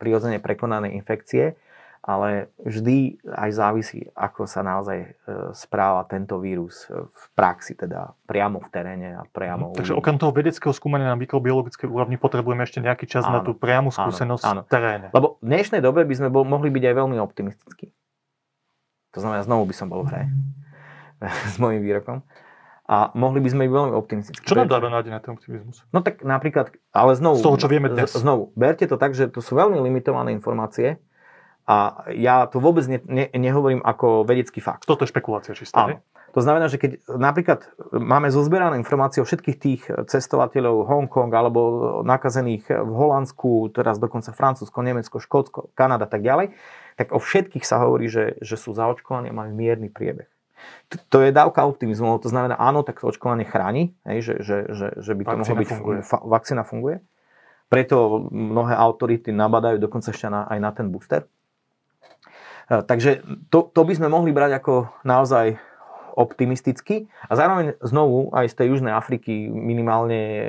prirodzene 0.00 0.40
prekonanej 0.40 0.96
infekcie 0.96 1.60
ale 2.04 2.52
vždy 2.60 3.16
aj 3.32 3.50
závisí, 3.56 4.04
ako 4.12 4.44
sa 4.44 4.60
naozaj 4.60 4.98
e, 5.00 5.08
správa 5.56 6.04
tento 6.04 6.36
vírus 6.36 6.84
e, 6.92 7.00
v 7.00 7.24
praxi, 7.32 7.72
teda 7.72 8.12
priamo 8.28 8.60
v 8.60 8.68
teréne 8.68 9.16
a 9.16 9.24
priamo 9.24 9.72
mm, 9.72 9.80
Takže 9.80 9.96
okrem 9.96 10.20
toho 10.20 10.36
vedeckého 10.36 10.76
skúmania 10.76 11.08
na 11.08 11.16
mikrobiologickej 11.16 11.88
úrovni 11.88 12.20
potrebujeme 12.20 12.60
ešte 12.60 12.84
nejaký 12.84 13.08
čas 13.08 13.24
áno, 13.24 13.40
na 13.40 13.40
tú 13.40 13.56
priamu 13.56 13.88
skúsenosť 13.88 14.44
áno, 14.44 14.52
áno. 14.52 14.60
v 14.60 14.68
teréne. 14.68 15.06
Lebo 15.16 15.40
v 15.40 15.48
dnešnej 15.48 15.80
dobe 15.80 16.04
by 16.04 16.14
sme 16.14 16.28
bol, 16.28 16.44
mohli 16.44 16.68
byť 16.68 16.84
aj 16.92 16.94
veľmi 16.94 17.16
optimistickí. 17.24 17.88
To 19.16 19.18
znamená, 19.24 19.40
znovu 19.40 19.64
by 19.64 19.74
som 19.74 19.88
bol 19.88 20.04
v 20.04 20.12
hre 20.12 20.22
s 21.52 21.56
mojim 21.56 21.80
výrokom. 21.80 22.20
A 22.84 23.16
mohli 23.16 23.40
by 23.40 23.48
sme 23.48 23.64
byť 23.64 23.72
veľmi 23.72 23.94
optimistickí. 23.96 24.44
Čo 24.44 24.60
nám 24.60 24.68
dáva 24.68 24.92
nádej 24.92 25.08
na 25.08 25.24
ten 25.24 25.32
optimizmus? 25.32 25.80
No 25.88 26.04
tak 26.04 26.20
napríklad, 26.20 26.68
ale 26.92 27.16
znovu... 27.16 27.40
Z 27.40 27.48
toho, 27.48 27.56
čo 27.56 27.72
vieme 27.72 27.88
dnes. 27.88 28.12
Znovu, 28.12 28.52
berte 28.52 28.84
to 28.84 29.00
tak, 29.00 29.16
že 29.16 29.32
to 29.32 29.40
sú 29.40 29.56
veľmi 29.56 29.80
limitované 29.80 30.36
informácie, 30.36 31.00
a 31.64 32.08
ja 32.12 32.44
to 32.44 32.60
vôbec 32.60 32.84
ne, 32.84 33.00
ne, 33.08 33.26
nehovorím 33.32 33.80
ako 33.80 34.28
vedecký 34.28 34.60
fakt. 34.60 34.84
Toto 34.84 35.08
je 35.08 35.12
špekulácia 35.12 35.56
čistá, 35.56 35.88
Áno. 35.88 36.04
To 36.34 36.42
znamená, 36.42 36.66
že 36.66 36.82
keď 36.82 36.98
napríklad 37.06 37.62
máme 37.94 38.26
zozberané 38.26 38.74
informácie 38.82 39.22
o 39.22 39.26
všetkých 39.26 39.58
tých 39.62 39.86
cestovateľov 39.86 40.82
Hongkong 40.90 41.30
alebo 41.30 41.60
nakazených 42.02 42.74
v 42.74 42.90
Holandsku, 42.90 43.70
teraz 43.70 44.02
dokonca 44.02 44.34
Francúzsko, 44.34 44.82
Nemecko, 44.82 45.22
Škótsko, 45.22 45.70
Kanada 45.78 46.10
tak 46.10 46.26
ďalej, 46.26 46.58
tak 46.98 47.14
o 47.14 47.22
všetkých 47.22 47.62
sa 47.62 47.86
hovorí, 47.86 48.10
že, 48.10 48.34
že 48.42 48.58
sú 48.58 48.74
zaočkovaní 48.74 49.30
a 49.30 49.38
majú 49.46 49.54
mierny 49.54 49.86
priebeh. 49.94 50.26
To 51.14 51.22
je 51.22 51.30
dávka 51.30 51.62
optimizmu, 51.62 52.18
to 52.18 52.26
znamená, 52.26 52.58
áno, 52.58 52.82
tak 52.82 53.06
očkovanie 53.06 53.46
chráni, 53.46 53.94
že, 54.02 54.42
že, 54.42 54.74
že, 54.74 54.86
že 54.98 55.12
by 55.14 55.22
to 55.22 55.36
mohlo 55.38 55.54
byť, 55.54 55.68
funguje. 55.70 55.98
Vakcína 56.02 56.62
funguje. 56.66 56.96
Preto 57.70 58.26
mnohé 58.30 58.74
autority 58.74 59.30
nabadajú 59.30 59.78
dokonca 59.78 60.10
ešte 60.10 60.26
na, 60.26 60.50
aj 60.50 60.58
na 60.58 60.70
ten 60.74 60.90
booster. 60.90 61.30
E, 62.70 62.82
takže 62.84 63.24
to, 63.52 63.68
to 63.68 63.80
by 63.84 63.92
sme 63.96 64.08
mohli 64.08 64.32
brať 64.32 64.60
ako 64.60 64.88
naozaj 65.04 65.60
optimisticky 66.14 67.10
a 67.26 67.34
zároveň 67.34 67.74
znovu 67.82 68.30
aj 68.30 68.46
z 68.46 68.54
tej 68.54 68.66
Južnej 68.70 68.94
Afriky 68.94 69.50
minimálne 69.50 70.22
e, 70.22 70.46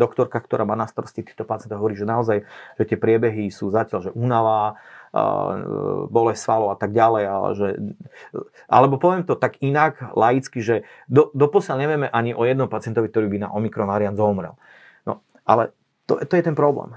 doktorka, 0.00 0.40
ktorá 0.40 0.64
má 0.64 0.72
na 0.72 0.88
starosti 0.88 1.20
týchto 1.20 1.44
pacientov, 1.44 1.84
hovorí, 1.84 1.92
že 1.92 2.08
naozaj, 2.08 2.40
že 2.80 2.84
tie 2.88 2.96
priebehy 2.96 3.52
sú 3.52 3.68
zatiaľ, 3.68 4.08
že 4.08 4.10
únava, 4.16 4.80
e, 5.12 5.22
bolesť 6.08 6.40
svalov 6.40 6.72
a 6.72 6.76
tak 6.80 6.96
ďalej, 6.96 7.24
ale 7.28 7.48
že, 7.52 7.68
alebo 8.66 8.96
poviem 8.96 9.28
to 9.28 9.36
tak 9.36 9.60
inak, 9.60 10.00
laicky, 10.16 10.64
že 10.64 10.88
do, 11.04 11.28
doposiaľ 11.36 11.76
nevieme 11.76 12.08
ani 12.08 12.32
o 12.32 12.42
jednom 12.48 12.72
pacientovi, 12.72 13.12
ktorý 13.12 13.28
by 13.28 13.38
na 13.44 13.52
Omikron 13.52 13.86
variant 13.86 14.16
zomrel. 14.16 14.56
No, 15.04 15.20
ale 15.44 15.76
to, 16.08 16.16
to 16.24 16.32
je 16.32 16.42
ten 16.42 16.56
problém. 16.56 16.96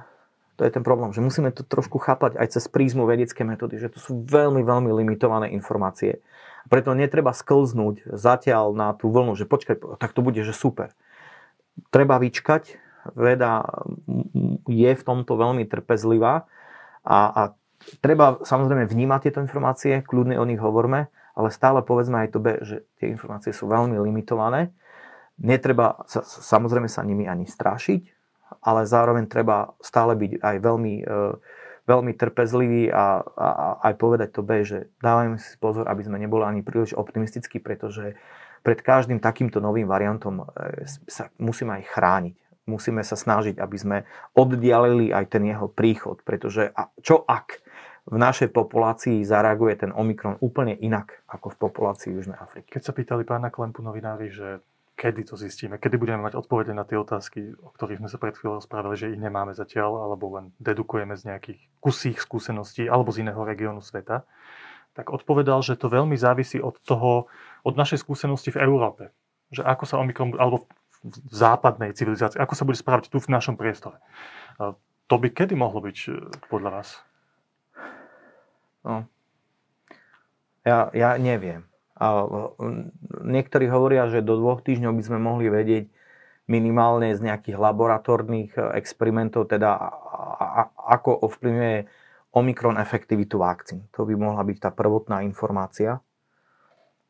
To 0.59 0.67
je 0.67 0.75
ten 0.75 0.83
problém, 0.83 1.15
že 1.15 1.23
musíme 1.23 1.55
to 1.55 1.63
trošku 1.63 2.03
chápať 2.03 2.35
aj 2.35 2.59
cez 2.59 2.67
prízmu 2.67 3.07
vedecké 3.07 3.47
metódy, 3.47 3.79
že 3.79 3.87
to 3.87 4.03
sú 4.03 4.27
veľmi, 4.27 4.59
veľmi 4.59 4.91
limitované 4.91 5.55
informácie. 5.55 6.19
Preto 6.67 6.91
netreba 6.91 7.31
sklznúť 7.31 8.03
zatiaľ 8.11 8.75
na 8.75 8.91
tú 8.91 9.07
vlnu, 9.07 9.39
že 9.39 9.47
počkaj, 9.47 9.79
tak 9.95 10.11
to 10.11 10.19
bude, 10.19 10.43
že 10.43 10.51
super. 10.51 10.91
Treba 11.95 12.19
vyčkať, 12.19 12.75
veda 13.15 13.63
je 14.67 14.91
v 14.91 15.05
tomto 15.07 15.39
veľmi 15.39 15.63
trpezlivá 15.63 16.43
a, 17.07 17.19
a 17.31 17.41
treba 18.03 18.43
samozrejme 18.43 18.83
vnímať 18.83 19.31
tieto 19.31 19.39
informácie, 19.39 20.03
kľudne 20.03 20.35
o 20.35 20.43
nich 20.43 20.59
hovorme, 20.59 21.07
ale 21.39 21.55
stále 21.55 21.79
povedzme 21.79 22.27
aj 22.27 22.35
to 22.35 22.43
B, 22.43 22.59
že 22.59 22.83
tie 22.99 23.07
informácie 23.07 23.55
sú 23.55 23.71
veľmi 23.71 23.95
limitované. 23.95 24.75
Netreba 25.39 26.03
sa, 26.03 26.19
samozrejme 26.27 26.91
sa 26.91 26.99
nimi 27.07 27.23
ani 27.23 27.47
strašiť, 27.47 28.18
ale 28.59 28.87
zároveň 28.87 29.25
treba 29.27 29.73
stále 29.79 30.15
byť 30.15 30.31
aj 30.43 30.55
veľmi, 30.59 30.95
e, 31.03 31.15
veľmi 31.87 32.11
trpezlivý 32.15 32.91
a, 32.91 33.23
a, 33.23 33.47
a 33.47 33.67
aj 33.91 33.93
povedať 33.95 34.29
to 34.35 34.41
B, 34.43 34.63
že 34.67 34.91
dávajme 34.99 35.39
si 35.39 35.55
pozor, 35.57 35.87
aby 35.87 36.03
sme 36.03 36.19
neboli 36.19 36.43
ani 36.43 36.61
príliš 36.61 36.95
optimistickí, 36.95 37.63
pretože 37.63 38.19
pred 38.59 38.79
každým 38.83 39.23
takýmto 39.23 39.63
novým 39.63 39.87
variantom 39.87 40.43
e, 40.43 40.83
sa 41.07 41.31
musíme 41.39 41.79
aj 41.79 41.83
chrániť. 41.95 42.35
Musíme 42.69 43.01
sa 43.01 43.17
snažiť, 43.17 43.57
aby 43.57 43.77
sme 43.81 43.97
oddialili 44.37 45.09
aj 45.09 45.25
ten 45.33 45.41
jeho 45.49 45.65
príchod, 45.65 46.21
pretože 46.21 46.69
a 46.69 46.93
čo 47.01 47.25
ak 47.25 47.65
v 48.09 48.17
našej 48.17 48.49
populácii 48.53 49.21
zareaguje 49.21 49.85
ten 49.85 49.91
Omikron 49.93 50.41
úplne 50.41 50.73
inak 50.77 51.21
ako 51.29 51.53
v 51.53 51.59
populácii 51.61 52.09
Južnej 52.13 52.37
Afriky. 52.37 52.77
Keď 52.77 52.83
sa 52.89 52.93
pýtali 52.93 53.21
pána 53.25 53.53
Klempu 53.53 53.85
novinári, 53.85 54.33
že 54.33 54.61
kedy 54.99 55.31
to 55.31 55.39
zistíme, 55.39 55.79
kedy 55.79 55.95
budeme 55.95 56.27
mať 56.27 56.35
odpovede 56.35 56.75
na 56.75 56.83
tie 56.83 56.99
otázky, 56.99 57.55
o 57.55 57.71
ktorých 57.71 58.03
sme 58.03 58.11
sa 58.11 58.19
pred 58.19 58.35
chvíľou 58.35 58.59
rozprávali, 58.59 58.99
že 58.99 59.15
ich 59.15 59.21
nemáme 59.23 59.55
zatiaľ, 59.55 60.03
alebo 60.03 60.35
len 60.35 60.51
dedukujeme 60.59 61.15
z 61.15 61.31
nejakých 61.31 61.59
kusých 61.79 62.19
skúseností 62.19 62.83
alebo 62.91 63.15
z 63.15 63.23
iného 63.23 63.39
regiónu 63.39 63.79
sveta, 63.79 64.27
tak 64.99 65.15
odpovedal, 65.15 65.63
že 65.63 65.79
to 65.79 65.87
veľmi 65.87 66.19
závisí 66.19 66.59
od 66.59 66.75
toho, 66.83 67.31
od 67.63 67.73
našej 67.79 68.03
skúsenosti 68.03 68.51
v 68.51 68.59
Európe. 68.59 69.15
Že 69.55 69.63
ako 69.63 69.83
sa 69.87 69.95
Omikron, 70.03 70.35
alebo 70.35 70.67
v 70.99 71.31
západnej 71.31 71.95
civilizácii, 71.95 72.35
ako 72.35 72.53
sa 72.59 72.67
bude 72.67 72.75
správať 72.75 73.07
tu 73.07 73.23
v 73.23 73.31
našom 73.31 73.55
priestore. 73.55 74.03
To 75.09 75.15
by 75.15 75.31
kedy 75.31 75.55
mohlo 75.55 75.79
byť 75.79 75.97
e, 76.05 76.09
podľa 76.51 76.69
vás? 76.69 77.01
No. 78.83 79.07
Ja, 80.67 80.91
ja 80.91 81.15
neviem. 81.15 81.68
A 81.99 82.23
niektorí 83.27 83.67
hovoria, 83.67 84.07
že 84.07 84.23
do 84.23 84.39
dvoch 84.39 84.63
týždňov 84.63 84.95
by 84.95 85.03
sme 85.03 85.19
mohli 85.19 85.51
vedieť 85.51 85.85
minimálne 86.49 87.13
z 87.13 87.21
nejakých 87.21 87.61
laboratórnych 87.61 88.57
e, 88.57 88.61
experimentov, 88.81 89.51
teda 89.53 89.69
ako 90.89 91.29
ovplyvňuje 91.29 91.77
Omikron 92.33 92.81
efektivitu 92.81 93.37
vakcín. 93.37 93.85
To 93.93 94.05
by 94.07 94.17
mohla 94.17 94.41
byť 94.41 94.57
tá 94.57 94.69
prvotná 94.73 95.21
informácia, 95.21 96.01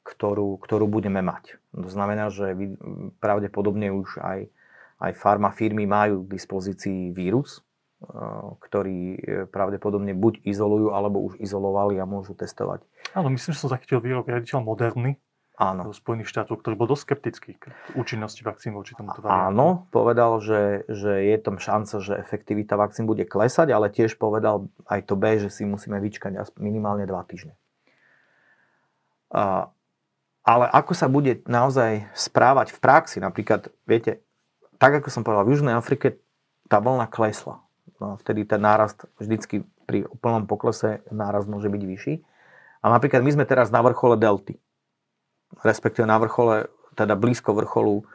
ktorú, 0.04 0.60
ktorú 0.60 0.92
budeme 0.92 1.24
mať. 1.24 1.56
To 1.72 1.88
znamená, 1.88 2.32
že 2.34 2.52
pravdepodobne 3.24 3.94
už 3.96 4.20
aj, 4.20 4.40
aj 5.00 5.12
farmafirmy 5.16 5.88
majú 5.88 6.28
k 6.28 6.36
dispozícii 6.36 7.16
vírus, 7.16 7.64
e, 8.00 8.06
ktorý 8.64 9.00
e, 9.16 9.18
pravdepodobne 9.48 10.16
buď 10.16 10.44
izolujú, 10.44 10.96
alebo 10.96 11.24
už 11.24 11.40
izolovali 11.40 12.00
a 12.00 12.08
môžu 12.08 12.36
testovať 12.36 12.84
Áno, 13.14 13.28
myslím, 13.34 13.52
že 13.56 13.62
som 13.62 13.74
zachytil 13.74 14.00
výrok 14.02 14.30
riaditeľ 14.30 14.62
Moderny, 14.64 15.18
Áno. 15.60 15.92
Spojených 15.92 16.32
štátov, 16.32 16.64
ktorý 16.64 16.80
bol 16.80 16.88
dosť 16.88 17.04
skeptický 17.04 17.52
k 17.60 17.76
účinnosti 18.00 18.48
vakcín 18.48 18.72
voči 18.72 18.96
tomuto 18.96 19.20
variantu. 19.20 19.44
Áno, 19.44 19.68
povedal, 19.92 20.40
že, 20.40 20.88
že 20.88 21.28
je 21.28 21.36
tam 21.36 21.60
šanca, 21.60 22.00
že 22.00 22.16
efektivita 22.16 22.80
vakcín 22.80 23.04
bude 23.04 23.28
klesať, 23.28 23.76
ale 23.76 23.92
tiež 23.92 24.16
povedal 24.16 24.72
aj 24.88 25.12
to 25.12 25.20
B, 25.20 25.36
že 25.36 25.52
si 25.52 25.68
musíme 25.68 26.00
vyčkať 26.00 26.40
minimálne 26.64 27.04
2 27.04 27.12
týždne. 27.28 27.60
A, 29.36 29.68
ale 30.48 30.66
ako 30.72 30.96
sa 30.96 31.12
bude 31.12 31.44
naozaj 31.44 32.08
správať 32.16 32.72
v 32.72 32.80
praxi, 32.80 33.18
napríklad, 33.20 33.68
viete, 33.84 34.24
tak 34.80 35.04
ako 35.04 35.12
som 35.12 35.28
povedal, 35.28 35.44
v 35.44 35.60
Južnej 35.60 35.76
Afrike 35.76 36.24
tá 36.72 36.80
vlna 36.80 37.12
klesla. 37.12 37.60
No, 38.00 38.16
vtedy 38.16 38.48
ten 38.48 38.64
nárast 38.64 39.06
vždycky 39.20 39.68
pri 39.84 40.08
úplnom 40.08 40.48
poklese 40.48 41.04
nárast 41.12 41.52
môže 41.52 41.68
byť 41.68 41.84
vyšší. 41.84 42.14
A 42.80 42.86
napríklad 42.88 43.20
my 43.22 43.32
sme 43.36 43.46
teraz 43.46 43.70
na 43.76 43.84
vrchole 43.84 44.16
delty, 44.16 44.56
respektíve 45.68 46.08
na 46.08 46.16
vrchole, 46.16 46.72
teda 46.96 47.20
blízko 47.20 47.52
vrcholu 47.52 48.08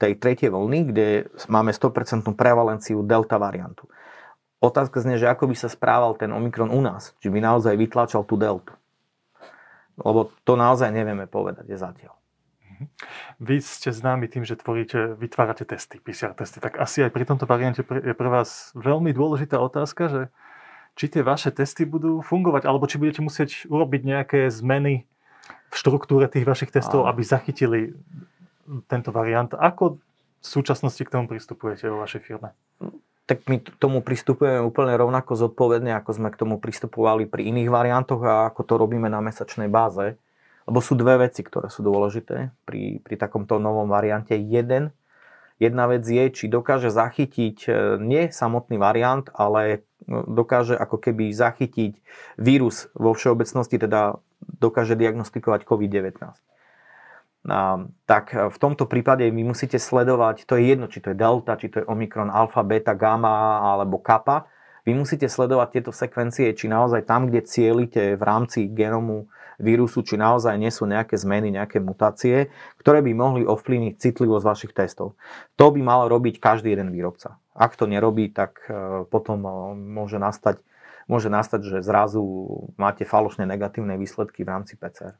tej 0.00 0.12
tretej 0.18 0.50
vlny, 0.50 0.90
kde 0.90 1.06
máme 1.46 1.70
100% 1.70 2.26
prevalenciu 2.34 3.04
delta 3.06 3.36
variantu. 3.36 3.86
Otázka 4.60 5.00
znie, 5.00 5.16
že 5.16 5.28
ako 5.28 5.48
by 5.48 5.56
sa 5.56 5.72
správal 5.72 6.16
ten 6.20 6.32
Omikron 6.32 6.68
u 6.68 6.80
nás, 6.84 7.16
či 7.20 7.32
by 7.32 7.40
naozaj 7.40 7.76
vytlačal 7.80 8.28
tú 8.28 8.36
deltu. 8.36 8.76
Lebo 10.00 10.32
to 10.44 10.56
naozaj 10.56 10.92
nevieme 10.92 11.28
povedať 11.28 11.64
je 11.68 11.76
zatiaľ. 11.80 12.19
Mhm. 12.80 12.88
Vy 13.44 13.60
ste 13.60 13.92
známi 13.92 14.24
tým, 14.26 14.48
že 14.48 14.56
tvoríte, 14.56 15.12
vytvárate 15.20 15.68
testy, 15.68 16.00
PCR 16.00 16.32
testy, 16.32 16.64
tak 16.64 16.80
asi 16.80 17.04
aj 17.04 17.12
pri 17.12 17.28
tomto 17.28 17.44
variante 17.44 17.84
je 17.84 18.14
pre 18.16 18.28
vás 18.32 18.72
veľmi 18.72 19.12
dôležitá 19.12 19.60
otázka, 19.60 20.08
že 20.08 20.22
či 20.96 21.12
tie 21.12 21.22
vaše 21.22 21.52
testy 21.52 21.84
budú 21.84 22.24
fungovať, 22.24 22.64
alebo 22.64 22.88
či 22.88 22.96
budete 22.96 23.20
musieť 23.20 23.68
urobiť 23.68 24.02
nejaké 24.04 24.40
zmeny 24.48 25.04
v 25.70 25.74
štruktúre 25.74 26.26
tých 26.26 26.48
vašich 26.48 26.74
testov, 26.74 27.06
aby 27.06 27.22
zachytili 27.22 27.94
tento 28.90 29.14
variant. 29.14 29.52
Ako 29.54 30.00
v 30.40 30.46
súčasnosti 30.46 31.00
k 31.00 31.12
tomu 31.12 31.30
pristupujete 31.30 31.86
vo 31.86 32.02
vašej 32.02 32.20
firme? 32.24 32.56
Tak 33.28 33.46
my 33.46 33.62
k 33.62 33.70
tomu 33.78 34.02
pristupujeme 34.02 34.58
úplne 34.58 34.98
rovnako 34.98 35.38
zodpovedne, 35.38 35.94
ako 35.94 36.10
sme 36.16 36.28
k 36.34 36.40
tomu 36.40 36.58
pristupovali 36.58 37.30
pri 37.30 37.46
iných 37.54 37.70
variantoch 37.70 38.22
a 38.26 38.50
ako 38.50 38.60
to 38.66 38.74
robíme 38.74 39.06
na 39.06 39.22
mesačnej 39.22 39.70
báze. 39.70 40.18
Lebo 40.70 40.78
sú 40.78 40.94
dve 40.94 41.26
veci, 41.26 41.42
ktoré 41.42 41.66
sú 41.66 41.82
dôležité 41.82 42.54
pri, 42.62 43.02
pri 43.02 43.14
takomto 43.18 43.58
novom 43.58 43.90
variante. 43.90 44.38
Jeden 44.38 44.94
Jedna 45.60 45.84
vec 45.84 46.08
je, 46.08 46.32
či 46.32 46.48
dokáže 46.48 46.88
zachytiť 46.88 47.68
e, 47.68 47.70
nie 48.00 48.32
samotný 48.32 48.80
variant, 48.80 49.28
ale 49.36 49.84
dokáže 50.08 50.72
ako 50.72 50.96
keby 50.96 51.36
zachytiť 51.36 52.00
vírus 52.40 52.88
vo 52.96 53.12
všeobecnosti, 53.12 53.76
teda 53.76 54.16
dokáže 54.40 54.96
diagnostikovať 54.96 55.68
COVID-19. 55.68 56.16
A, 56.24 57.84
tak 58.08 58.32
v 58.32 58.56
tomto 58.56 58.88
prípade 58.88 59.28
vy 59.28 59.42
musíte 59.44 59.76
sledovať, 59.76 60.48
to 60.48 60.56
je 60.56 60.64
jedno, 60.64 60.88
či 60.88 61.04
to 61.04 61.12
je 61.12 61.20
delta, 61.20 61.60
či 61.60 61.68
to 61.68 61.84
je 61.84 61.88
omikron, 61.92 62.32
alfa, 62.32 62.64
beta, 62.64 62.96
gamma 62.96 63.60
alebo 63.60 64.00
kappa, 64.00 64.48
vy 64.88 64.96
musíte 64.96 65.28
sledovať 65.28 65.68
tieto 65.76 65.92
sekvencie, 65.92 66.56
či 66.56 66.72
naozaj 66.72 67.04
tam, 67.04 67.28
kde 67.28 67.44
cielite 67.44 68.16
v 68.16 68.22
rámci 68.24 68.64
genomu 68.72 69.28
vírusu, 69.60 70.00
či 70.02 70.16
naozaj 70.16 70.56
nie 70.56 70.72
sú 70.72 70.88
nejaké 70.88 71.14
zmeny, 71.20 71.52
nejaké 71.54 71.78
mutácie, 71.78 72.48
ktoré 72.80 73.04
by 73.04 73.12
mohli 73.12 73.42
ovplyvniť 73.44 73.94
citlivosť 74.00 74.44
vašich 74.44 74.72
testov. 74.72 75.14
To 75.60 75.70
by 75.70 75.80
mal 75.84 76.08
robiť 76.08 76.40
každý 76.40 76.72
jeden 76.72 76.90
výrobca. 76.90 77.36
Ak 77.52 77.76
to 77.76 77.84
nerobí, 77.84 78.32
tak 78.32 78.64
e, 78.66 79.04
potom 79.06 79.44
e, 79.44 79.50
môže 79.76 80.16
nastať, 80.16 80.64
môže 81.06 81.28
nastať, 81.28 81.60
že 81.60 81.78
zrazu 81.84 82.24
máte 82.80 83.04
falošné 83.04 83.44
negatívne 83.44 84.00
výsledky 84.00 84.42
v 84.42 84.50
rámci 84.50 84.74
PCR. 84.80 85.14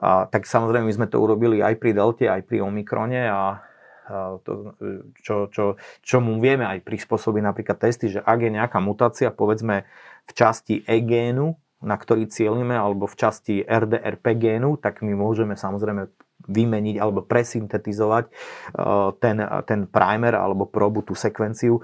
A, 0.00 0.26
tak 0.26 0.48
samozrejme 0.48 0.88
my 0.88 0.94
sme 0.96 1.06
to 1.06 1.20
urobili 1.20 1.60
aj 1.60 1.78
pri 1.78 1.94
Delte, 1.94 2.26
aj 2.26 2.42
pri 2.48 2.64
Omikrone 2.64 3.28
a 3.30 3.62
to, 4.44 4.76
čo, 5.24 5.48
čo, 5.48 5.64
čo 6.04 6.16
mu 6.20 6.36
vieme 6.36 6.68
aj 6.68 6.84
prispôsobiť 6.84 7.42
napríklad 7.42 7.78
testy, 7.80 8.12
že 8.12 8.20
ak 8.20 8.38
je 8.40 8.50
nejaká 8.52 8.78
mutácia, 8.80 9.32
povedzme 9.32 9.88
v 10.28 10.32
časti 10.36 10.84
E 10.84 11.00
génu, 11.00 11.56
na 11.84 12.00
ktorý 12.00 12.26
cieľime, 12.26 12.72
alebo 12.72 13.04
v 13.04 13.14
časti 13.20 13.60
RDRP 13.60 14.40
génu, 14.40 14.80
tak 14.80 15.04
my 15.04 15.12
môžeme 15.12 15.54
samozrejme 15.54 16.08
vymeniť 16.44 17.00
alebo 17.00 17.24
presyntetizovať 17.24 18.28
ten, 19.16 19.36
ten 19.64 19.80
primer 19.88 20.36
alebo 20.36 20.68
probu, 20.68 21.00
tú 21.00 21.16
sekvenciu 21.16 21.80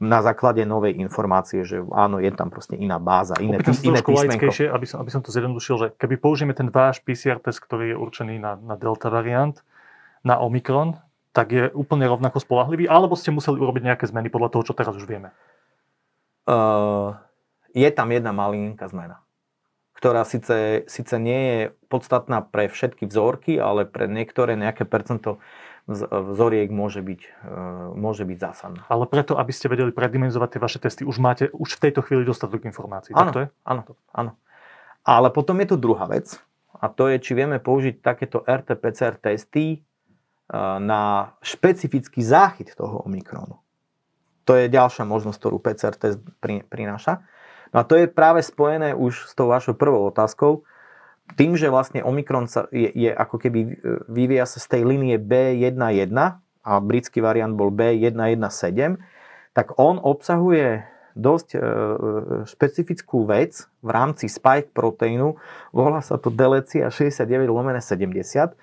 na 0.00 0.24
základe 0.24 0.64
novej 0.64 0.96
informácie, 0.96 1.64
že 1.64 1.84
áno, 1.92 2.16
je 2.16 2.32
tam 2.32 2.48
proste 2.48 2.76
iná 2.80 2.96
báza, 2.96 3.36
iné, 3.40 3.60
Opýtam 3.60 3.76
iné 3.84 4.00
písmenko. 4.00 4.48
Aby 4.72 4.86
som, 4.88 5.04
aby 5.04 5.10
som 5.12 5.20
to 5.20 5.28
zjednodušil, 5.28 5.76
že 5.76 5.86
keby 6.00 6.16
použijeme 6.20 6.56
ten 6.56 6.72
váš 6.72 7.04
PCR 7.04 7.36
test, 7.36 7.60
ktorý 7.60 7.92
je 7.92 7.96
určený 8.00 8.40
na, 8.40 8.56
na 8.56 8.80
delta 8.80 9.12
variant, 9.12 9.60
na 10.24 10.40
Omikron, 10.40 10.96
tak 11.36 11.52
je 11.52 11.68
úplne 11.76 12.08
rovnako 12.08 12.40
spolahlivý, 12.40 12.88
alebo 12.88 13.14
ste 13.14 13.30
museli 13.30 13.60
urobiť 13.60 13.92
nejaké 13.92 14.04
zmeny 14.08 14.32
podľa 14.32 14.56
toho, 14.56 14.72
čo 14.72 14.74
teraz 14.74 14.96
už 14.96 15.04
vieme? 15.04 15.30
Uh, 16.48 17.12
je 17.76 17.88
tam 17.92 18.08
jedna 18.08 18.32
malinká 18.32 18.88
zmena, 18.88 19.20
ktorá 19.98 20.22
síce, 20.22 20.86
síce 20.86 21.14
nie 21.18 21.40
je 21.42 21.60
podstatná 21.90 22.40
pre 22.46 22.70
všetky 22.70 23.10
vzorky, 23.10 23.58
ale 23.58 23.82
pre 23.82 24.06
niektoré 24.06 24.54
nejaké 24.54 24.86
percento 24.86 25.42
vzoriek 25.88 26.68
môže 26.70 27.00
byť, 27.02 27.20
uh, 27.24 27.96
môže 27.96 28.22
byť 28.22 28.38
zásadná. 28.38 28.82
Ale 28.86 29.08
preto, 29.10 29.34
aby 29.34 29.50
ste 29.50 29.72
vedeli 29.72 29.90
predimenzovať 29.90 30.48
tie 30.54 30.60
vaše 30.60 30.78
testy, 30.78 31.02
už 31.02 31.18
máte 31.18 31.50
už 31.50 31.80
v 31.80 31.82
tejto 31.88 32.04
chvíli 32.04 32.22
dostatok 32.28 32.68
informácií. 32.68 33.16
Áno, 33.16 33.32
tak 33.32 33.34
to 33.34 33.40
je? 33.42 33.48
áno, 33.64 33.82
áno. 34.14 34.32
Ale 35.02 35.32
potom 35.32 35.56
je 35.64 35.72
tu 35.72 35.76
druhá 35.80 36.04
vec, 36.04 36.36
a 36.78 36.86
to 36.86 37.10
je, 37.10 37.18
či 37.18 37.34
vieme 37.34 37.58
použiť 37.58 38.04
takéto 38.04 38.44
RT-PCR 38.46 39.18
testy 39.18 39.82
na 40.78 41.34
špecifický 41.42 42.22
záchyt 42.22 42.72
toho 42.72 43.04
Omikronu. 43.04 43.58
To 44.48 44.56
je 44.56 44.72
ďalšia 44.72 45.04
možnosť, 45.04 45.38
ktorú 45.40 45.56
PCR 45.60 45.92
test 45.92 46.22
prináša. 46.72 47.20
No 47.74 47.82
a 47.82 47.84
to 47.84 47.96
je 47.96 48.06
práve 48.08 48.40
spojené 48.44 48.96
už 48.96 49.28
s 49.28 49.32
tou 49.36 49.48
vašou 49.50 49.76
prvou 49.76 50.08
otázkou. 50.08 50.64
Tým, 51.36 51.60
že 51.60 51.68
vlastne 51.68 52.00
Omikron 52.00 52.48
sa 52.48 52.64
je, 52.72 52.88
je 52.88 53.10
ako 53.12 53.36
keby 53.36 53.60
e, 53.60 53.70
vyvíja 54.08 54.48
sa 54.48 54.58
z 54.64 54.66
tej 54.78 54.82
linie 54.88 55.20
B11 55.20 56.08
a 56.64 56.72
britský 56.80 57.20
variant 57.20 57.52
bol 57.52 57.68
B117, 57.68 58.96
tak 59.52 59.76
on 59.76 60.00
obsahuje 60.00 60.88
dosť 61.12 61.48
e, 61.52 61.58
e, 61.58 61.64
špecifickú 62.48 63.28
vec 63.28 63.68
v 63.84 63.90
rámci 63.92 64.32
spike 64.32 64.72
proteínu, 64.72 65.36
volá 65.76 66.00
sa 66.00 66.16
to 66.16 66.32
delecia 66.32 66.88
69 66.88 67.28
lomene 67.52 67.84
70 67.84 68.56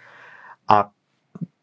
a 0.66 0.90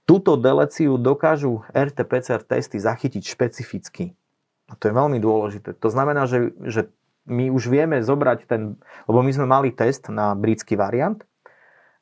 Túto 0.03 0.35
deleciu 0.35 0.99
dokážu 0.99 1.63
RT-PCR 1.71 2.43
testy 2.43 2.83
zachytiť 2.83 3.23
špecificky. 3.23 4.19
A 4.67 4.75
to 4.75 4.91
je 4.91 4.95
veľmi 4.99 5.23
dôležité. 5.23 5.79
To 5.79 5.89
znamená, 5.89 6.27
že, 6.27 6.51
že 6.67 6.91
my 7.27 7.51
už 7.55 7.71
vieme 7.71 8.03
zobrať 8.03 8.51
ten, 8.51 8.79
lebo 9.07 9.21
my 9.23 9.31
sme 9.31 9.47
mali 9.47 9.71
test 9.71 10.11
na 10.11 10.35
britský 10.35 10.75
variant 10.75 11.23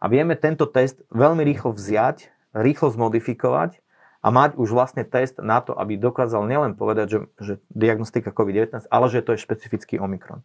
a 0.00 0.08
vieme 0.08 0.32
tento 0.36 0.64
test 0.64 1.04
veľmi 1.12 1.44
rýchlo 1.44 1.76
vziať, 1.76 2.32
rýchlo 2.56 2.88
zmodifikovať 2.88 3.84
a 4.20 4.28
mať 4.28 4.56
už 4.56 4.72
vlastne 4.72 5.04
test 5.04 5.40
na 5.40 5.60
to, 5.60 5.76
aby 5.76 6.00
dokázal 6.00 6.44
nielen 6.48 6.76
povedať, 6.76 7.06
že, 7.08 7.18
že 7.40 7.54
diagnostika 7.72 8.32
COVID-19, 8.32 8.88
ale 8.88 9.06
že 9.08 9.24
to 9.24 9.36
je 9.36 9.44
špecifický 9.44 10.00
Omikron. 10.00 10.44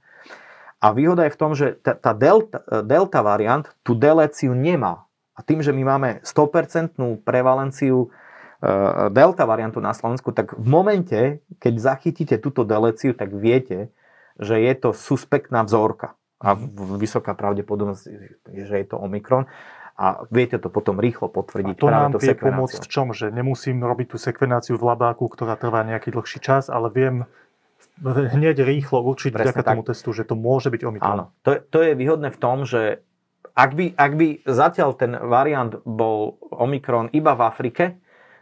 A 0.84 0.92
výhoda 0.92 1.28
je 1.28 1.36
v 1.36 1.40
tom, 1.40 1.52
že 1.56 1.80
tá, 1.80 1.96
tá 1.96 2.12
delta, 2.12 2.60
delta 2.84 3.24
variant 3.24 3.66
tú 3.82 3.96
deleciu 3.96 4.52
nemá. 4.52 5.08
A 5.36 5.44
tým, 5.44 5.60
že 5.60 5.76
my 5.76 5.84
máme 5.84 6.10
100% 6.24 6.96
prevalenciu 7.24 8.08
e, 8.08 8.70
delta 9.12 9.44
variantu 9.44 9.84
na 9.84 9.92
Slovensku, 9.92 10.32
tak 10.32 10.56
v 10.56 10.68
momente, 10.68 11.20
keď 11.60 11.74
zachytíte 11.80 12.36
túto 12.40 12.64
deleciu, 12.64 13.12
tak 13.12 13.32
viete, 13.36 13.92
že 14.40 14.60
je 14.60 14.74
to 14.76 14.90
suspektná 14.92 15.64
vzorka. 15.64 16.16
A 16.44 16.54
vysoká 17.00 17.32
pravdepodobnosť 17.34 18.04
že 18.52 18.76
je 18.76 18.86
to 18.86 19.00
Omikron. 19.00 19.48
A 19.96 20.28
viete 20.28 20.60
to 20.60 20.68
potom 20.68 21.00
rýchlo 21.00 21.32
potvrdiť. 21.32 21.76
A 21.76 21.80
to 21.80 21.88
nám 21.88 22.12
vie 22.20 22.36
pomôcť 22.36 22.84
v 22.84 22.90
čom? 22.92 23.16
Že 23.16 23.32
nemusím 23.32 23.80
robiť 23.80 24.12
tú 24.12 24.18
sekvenáciu 24.20 24.76
v 24.76 24.84
labáku, 24.92 25.32
ktorá 25.32 25.56
trvá 25.56 25.88
nejaký 25.88 26.12
dlhší 26.12 26.44
čas, 26.44 26.68
ale 26.68 26.92
viem 26.92 27.24
hneď 28.04 28.60
rýchlo 28.60 29.00
určiť 29.00 29.32
vďaka 29.32 29.64
tomu 29.64 29.88
testu, 29.88 30.12
že 30.12 30.28
to 30.28 30.36
môže 30.36 30.68
byť 30.68 30.82
Omikron. 30.84 31.16
Áno, 31.16 31.26
to 31.48 31.56
je, 31.56 31.60
to 31.64 31.80
je 31.80 31.92
výhodné 31.96 32.28
v 32.28 32.40
tom, 32.40 32.68
že 32.68 33.00
ak 33.56 33.72
by, 33.72 33.96
ak 33.96 34.12
by 34.20 34.28
zatiaľ 34.44 35.00
ten 35.00 35.16
variant 35.16 35.80
bol 35.88 36.36
Omikron 36.52 37.08
iba 37.16 37.32
v 37.32 37.42
Afrike, 37.48 37.84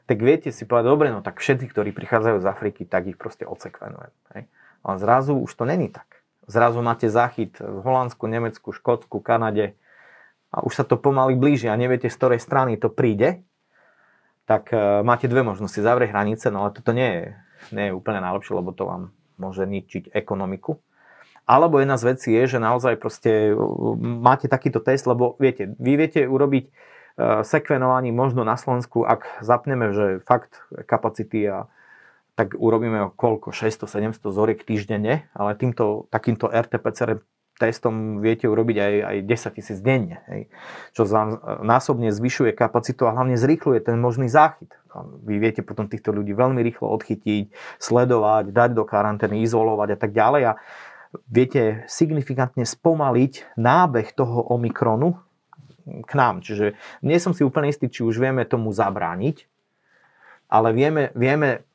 tak 0.09 0.17
viete 0.19 0.49
si 0.49 0.65
povedať, 0.65 0.89
dobre, 0.89 1.07
no 1.13 1.21
tak 1.21 1.37
všetci, 1.37 1.69
ktorí 1.69 1.93
prichádzajú 1.93 2.37
z 2.41 2.47
Afriky, 2.49 2.83
tak 2.89 3.07
ich 3.07 3.17
proste 3.21 3.45
odsekvenujem. 3.45 4.11
Hej. 4.33 4.43
Ale 4.83 4.99
zrazu 4.99 5.39
už 5.39 5.51
to 5.55 5.63
není 5.63 5.89
tak. 5.89 6.05
Zrazu 6.43 6.83
máte 6.83 7.07
záchyt 7.07 7.55
v 7.59 7.79
Holandsku, 7.87 8.27
Nemecku, 8.27 8.75
Škótsku, 8.75 9.23
Kanade 9.23 9.79
a 10.51 10.59
už 10.61 10.75
sa 10.75 10.83
to 10.83 10.99
pomaly 10.99 11.39
blíži 11.39 11.71
a 11.71 11.79
neviete, 11.79 12.11
z 12.11 12.17
ktorej 12.19 12.39
strany 12.43 12.75
to 12.75 12.91
príde, 12.91 13.41
tak 14.43 14.75
uh, 14.75 14.99
máte 15.07 15.31
dve 15.31 15.39
možnosti. 15.39 15.79
Zavrieť 15.79 16.11
hranice, 16.11 16.51
no 16.51 16.67
ale 16.67 16.75
toto 16.75 16.91
nie 16.91 17.07
je, 17.07 17.23
nie 17.71 17.85
je 17.89 17.95
úplne 17.95 18.19
najlepšie, 18.19 18.59
lebo 18.59 18.75
to 18.75 18.83
vám 18.83 19.03
môže 19.39 19.63
ničiť 19.63 20.11
ekonomiku. 20.11 20.83
Alebo 21.47 21.79
jedna 21.79 21.95
z 21.95 22.15
vecí 22.15 22.35
je, 22.35 22.55
že 22.55 22.59
naozaj 22.59 22.99
proste 22.99 23.55
máte 23.99 24.51
takýto 24.51 24.83
test, 24.83 25.07
lebo 25.07 25.39
viete, 25.39 25.71
vy 25.79 25.95
viete 25.95 26.23
urobiť 26.23 26.71
sekvenovanie 27.43 28.09
možno 28.09 28.41
na 28.41 28.57
Slovensku, 28.57 29.05
ak 29.05 29.43
zapneme, 29.45 29.93
že 29.93 30.05
fakt 30.25 30.65
kapacity 30.89 31.45
a 31.45 31.69
tak 32.33 32.57
urobíme 32.57 33.13
koľko, 33.13 33.53
600-700 33.53 34.33
zoriek 34.33 34.61
týždenne, 34.65 35.29
ale 35.37 35.49
týmto, 35.53 36.09
takýmto 36.09 36.49
RT-PCR 36.49 37.21
testom 37.53 38.17
viete 38.17 38.49
urobiť 38.49 38.77
aj, 38.81 38.93
aj 39.05 39.17
10 39.29 39.57
tisíc 39.61 39.77
denne, 39.77 40.25
hej, 40.25 40.49
čo 40.97 41.05
vám 41.05 41.37
násobne 41.61 42.09
zvyšuje 42.09 42.49
kapacitu 42.57 43.05
a 43.05 43.13
hlavne 43.13 43.37
zrýchluje 43.37 43.85
ten 43.85 44.01
možný 44.01 44.25
záchyt. 44.25 44.73
Vy 45.21 45.37
viete 45.37 45.61
potom 45.61 45.85
týchto 45.85 46.09
ľudí 46.09 46.33
veľmi 46.33 46.61
rýchlo 46.65 46.89
odchytiť, 46.89 47.53
sledovať, 47.77 48.49
dať 48.49 48.69
do 48.73 48.83
karantény, 48.85 49.45
izolovať 49.45 49.89
a 49.93 49.97
tak 49.97 50.11
ďalej. 50.17 50.41
A 50.49 50.53
viete 51.29 51.85
signifikantne 51.85 52.65
spomaliť 52.65 53.53
nábeh 53.57 54.09
toho 54.17 54.41
Omikronu 54.49 55.17
k 55.85 56.11
nám. 56.17 56.41
Čiže 56.41 56.73
nie 57.05 57.17
som 57.21 57.37
si 57.37 57.45
úplne 57.45 57.69
istý, 57.69 57.85
či 57.89 58.01
už 58.01 58.17
vieme 58.17 58.45
tomu 58.49 58.73
zabrániť, 58.73 59.45
ale 60.49 60.73
vieme, 60.73 61.13
vieme 61.13 61.65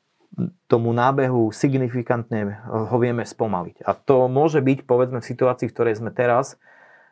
tomu 0.69 0.93
nábehu 0.93 1.49
signifikantne 1.49 2.61
ho 2.69 2.97
vieme 3.01 3.25
spomaliť. 3.25 3.81
A 3.83 3.97
to 3.97 4.29
môže 4.29 4.61
byť, 4.61 4.85
povedzme, 4.85 5.19
v 5.19 5.29
situácii, 5.29 5.67
v 5.67 5.73
ktorej 5.73 5.97
sme 5.97 6.13
teraz, 6.13 6.61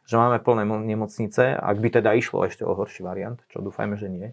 že 0.08 0.16
máme 0.16 0.40
plné 0.40 0.64
nemocnice, 0.64 1.58
ak 1.58 1.78
by 1.82 1.90
teda 2.00 2.16
išlo 2.16 2.46
ešte 2.48 2.64
o 2.64 2.72
horší 2.72 3.04
variant, 3.04 3.42
čo 3.52 3.60
dúfajme, 3.60 4.00
že 4.00 4.08
nie, 4.08 4.28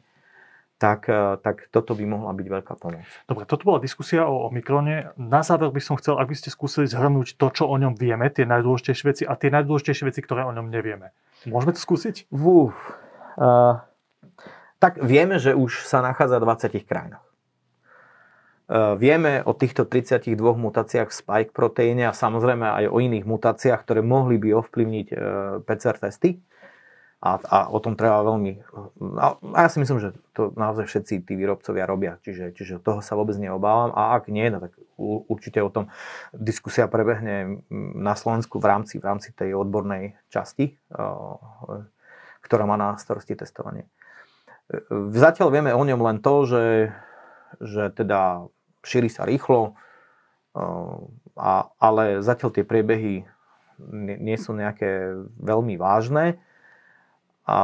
tak, 0.78 1.08
eh, 1.08 1.40
tak 1.40 1.72
toto 1.72 1.96
by 1.96 2.04
mohla 2.04 2.30
byť 2.36 2.46
veľká 2.46 2.74
pomoc. 2.76 3.06
Dobre, 3.24 3.48
toto 3.48 3.64
bola 3.64 3.80
diskusia 3.80 4.28
o 4.28 4.52
Omikrone. 4.52 5.16
Na 5.16 5.40
záver 5.40 5.72
by 5.72 5.80
som 5.80 5.96
chcel, 5.96 6.20
ak 6.20 6.28
by 6.28 6.36
ste 6.36 6.52
skúsili 6.52 6.84
zhrnúť 6.84 7.40
to, 7.40 7.46
čo 7.48 7.64
o 7.64 7.74
ňom 7.80 7.96
vieme, 7.96 8.28
tie 8.28 8.44
najdôležitejšie 8.44 9.04
veci 9.08 9.22
a 9.24 9.32
tie 9.38 9.48
najdôležitejšie 9.48 10.04
veci, 10.04 10.20
ktoré 10.20 10.44
o 10.44 10.52
ňom 10.52 10.68
nevieme. 10.68 11.16
Môžeme 11.48 11.72
to 11.72 11.80
skúsiť? 11.80 12.28
Uf, 12.32 12.76
uh, 13.36 13.80
tak 14.80 15.00
vieme, 15.00 15.40
že 15.40 15.56
už 15.56 15.88
sa 15.88 16.04
nachádza 16.04 16.40
v 16.40 16.48
20 16.48 16.84
krajinách. 16.84 17.23
Uh, 18.64 18.96
vieme 18.96 19.44
o 19.44 19.52
týchto 19.52 19.84
32 19.84 20.40
mutáciách 20.40 21.12
v 21.12 21.18
spike 21.20 21.52
proteíne 21.52 22.08
a 22.08 22.16
samozrejme 22.16 22.64
aj 22.64 22.84
o 22.88 22.96
iných 22.96 23.28
mutáciách, 23.28 23.84
ktoré 23.84 24.00
mohli 24.00 24.40
by 24.40 24.56
ovplyvniť 24.56 25.06
uh, 25.12 25.18
PCR 25.68 26.00
testy. 26.00 26.40
A, 27.24 27.40
a 27.40 27.58
o 27.72 27.80
tom 27.80 27.96
treba 27.96 28.20
veľmi... 28.20 28.60
A, 29.16 29.36
ja 29.64 29.68
si 29.72 29.80
myslím, 29.80 29.96
že 29.96 30.12
to 30.36 30.52
naozaj 30.60 30.84
všetci 30.84 31.24
tí 31.24 31.32
výrobcovia 31.40 31.88
robia, 31.88 32.20
čiže, 32.20 32.52
čiže 32.52 32.84
toho 32.84 33.00
sa 33.00 33.16
vôbec 33.16 33.36
neobávam. 33.40 33.96
A 33.96 34.12
ak 34.20 34.28
nie, 34.28 34.44
no 34.52 34.60
tak 34.60 34.76
určite 35.00 35.64
o 35.64 35.72
tom 35.72 35.88
diskusia 36.36 36.84
prebehne 36.84 37.64
na 37.96 38.12
Slovensku 38.12 38.60
v 38.60 38.68
rámci, 38.68 39.00
v 39.00 39.08
rámci 39.08 39.32
tej 39.32 39.56
odbornej 39.56 40.20
časti, 40.28 40.76
ktorá 42.44 42.64
má 42.68 42.76
na 42.76 43.00
starosti 43.00 43.32
testovanie. 43.40 43.88
Zatiaľ 44.92 45.48
vieme 45.48 45.72
o 45.72 45.80
ňom 45.80 46.00
len 46.04 46.20
to, 46.20 46.44
že, 46.44 46.64
že 47.56 47.88
teda 47.88 48.52
šíri 48.84 49.08
sa 49.08 49.24
rýchlo, 49.24 49.74
a, 51.34 51.52
ale 51.82 52.22
zatiaľ 52.22 52.50
tie 52.54 52.64
priebehy 52.64 53.26
nie, 53.78 54.16
nie 54.22 54.38
sú 54.38 54.54
nejaké 54.54 55.18
veľmi 55.42 55.74
vážne 55.74 56.38
a, 57.42 57.60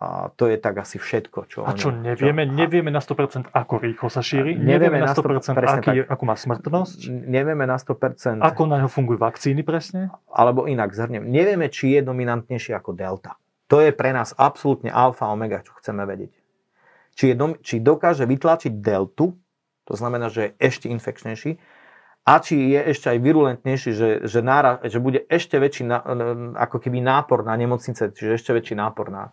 a 0.00 0.06
to 0.38 0.48
je 0.48 0.56
tak 0.56 0.80
asi 0.80 0.96
všetko. 0.96 1.38
Čo 1.44 1.58
a 1.68 1.76
čo 1.76 1.92
nevieme? 1.92 2.48
Čo, 2.48 2.56
nevieme 2.56 2.90
na 2.90 3.04
100% 3.04 3.52
ako 3.52 3.74
rýchlo 3.84 4.08
sa 4.08 4.24
šíri? 4.24 4.56
Nevieme, 4.56 4.96
nevieme 4.96 4.98
na 5.04 5.12
100%, 5.12 5.60
100% 5.60 5.84
aký, 5.84 5.90
akú 6.08 6.24
má 6.24 6.36
smrtnosť? 6.40 6.98
Nevieme 7.12 7.64
na 7.68 7.76
100%. 7.76 8.40
Ako 8.40 8.64
na 8.64 8.80
ňo 8.80 8.88
fungujú 8.88 9.20
vakcíny 9.20 9.60
presne? 9.60 10.08
Alebo 10.32 10.64
inak 10.64 10.96
zhrnem. 10.96 11.28
Nevieme, 11.28 11.68
či 11.68 11.98
je 11.98 12.00
dominantnejší 12.00 12.72
ako 12.72 12.96
delta. 12.96 13.36
To 13.68 13.84
je 13.84 13.92
pre 13.92 14.16
nás 14.16 14.32
absolútne 14.40 14.88
alfa 14.88 15.28
omega, 15.28 15.60
čo 15.60 15.76
chceme 15.76 16.08
vedieť. 16.08 16.32
Či, 17.12 17.24
je 17.28 17.34
dom, 17.36 17.52
či 17.60 17.82
dokáže 17.84 18.24
vytlačiť 18.24 18.72
deltu, 18.80 19.36
to 19.88 19.96
znamená, 19.96 20.28
že 20.28 20.52
je 20.52 20.54
ešte 20.60 20.86
infekčnejší, 20.92 21.56
a 22.28 22.44
či 22.44 22.76
je 22.76 22.80
ešte 22.92 23.08
aj 23.08 23.18
virulentnejší, 23.24 23.90
že, 23.96 24.08
že, 24.28 24.40
nára, 24.44 24.84
že 24.84 25.00
bude 25.00 25.24
ešte 25.32 25.56
väčší 25.56 25.88
na, 25.88 26.04
ako 26.60 26.76
keby 26.76 27.00
nápor 27.00 27.40
na 27.40 27.56
nemocnice, 27.56 28.12
čiže 28.12 28.36
ešte 28.36 28.52
väčší 28.52 28.76
nápor 28.76 29.08
na, 29.08 29.32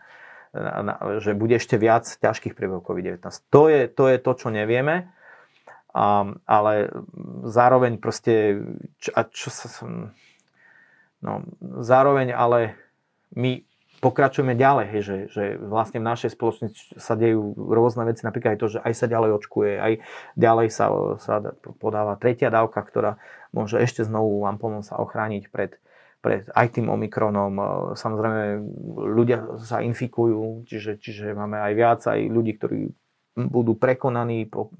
na, 0.55 0.79
na 0.79 0.93
že 1.19 1.35
bude 1.35 1.59
ešte 1.59 1.75
viac 1.75 2.07
ťažkých 2.07 2.55
príbehov 2.55 2.87
COVID-19. 2.87 3.19
To 3.51 3.67
je, 3.67 3.91
to 3.91 4.07
je 4.07 4.17
to, 4.23 4.31
čo 4.39 4.47
nevieme, 4.47 5.11
a, 5.91 6.23
ale 6.47 6.87
zároveň 7.43 7.99
proste, 7.99 8.63
čo, 9.03 9.11
a 9.11 9.27
čo 9.27 9.51
sa, 9.51 9.67
no, 11.19 11.43
zároveň 11.83 12.31
ale 12.31 12.79
my 13.35 13.59
pokračujeme 14.05 14.53
ďalej, 14.53 14.85
hej, 14.93 15.01
že, 15.01 15.17
že 15.33 15.43
vlastne 15.57 15.97
v 15.97 16.09
našej 16.13 16.37
spoločnosti 16.37 17.01
sa 17.01 17.17
dejú 17.17 17.57
rôzne 17.57 18.05
veci, 18.05 18.21
napríklad 18.21 18.53
aj 18.53 18.61
to, 18.61 18.67
že 18.77 18.79
aj 18.85 18.93
sa 18.93 19.09
ďalej 19.09 19.41
očkuje, 19.41 19.71
aj 19.81 19.93
ďalej 20.37 20.67
sa, 20.69 20.85
sa 21.17 21.41
podáva 21.81 22.13
tretia 22.21 22.53
dávka, 22.53 22.85
ktorá 22.85 23.17
môže 23.49 23.81
ešte 23.81 24.05
znovu 24.05 24.45
vám 24.45 24.61
pomôcť 24.61 24.93
sa 24.93 25.01
ochrániť 25.01 25.49
pred, 25.49 25.81
pred 26.21 26.45
aj 26.53 26.77
tým 26.77 26.93
Omikronom. 26.93 27.53
Samozrejme, 27.97 28.61
ľudia 29.17 29.57
sa 29.65 29.81
infikujú, 29.81 30.69
čiže, 30.69 31.01
čiže 31.01 31.33
máme 31.33 31.57
aj 31.57 31.73
viac 31.73 32.01
aj 32.05 32.19
ľudí, 32.29 32.61
ktorí 32.61 32.93
budú 33.35 33.75
prekonaní, 33.75 34.47
po, 34.47 34.71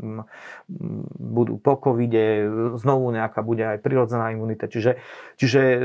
budú 1.20 1.60
po 1.60 1.76
covide, 1.76 2.48
znovu 2.80 3.12
nejaká 3.12 3.44
bude 3.44 3.68
aj 3.68 3.84
prirodzená 3.84 4.32
imunita. 4.32 4.72
Čiže, 4.72 4.96
čiže 5.36 5.84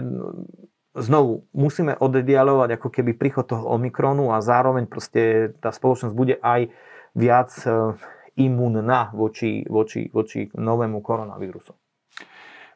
znovu 0.94 1.46
musíme 1.54 1.94
oddialovať 1.94 2.78
ako 2.78 2.88
keby 2.90 3.14
príchod 3.14 3.46
toho 3.46 3.66
Omikronu 3.70 4.34
a 4.34 4.42
zároveň 4.42 4.90
proste 4.90 5.54
tá 5.62 5.70
spoločnosť 5.70 6.14
bude 6.14 6.36
aj 6.42 6.70
viac 7.14 7.50
e, 7.62 7.94
imunná 8.38 9.14
voči, 9.14 9.62
voči, 9.66 10.10
voči 10.10 10.50
novému 10.54 10.98
koronavírusu. 11.02 11.74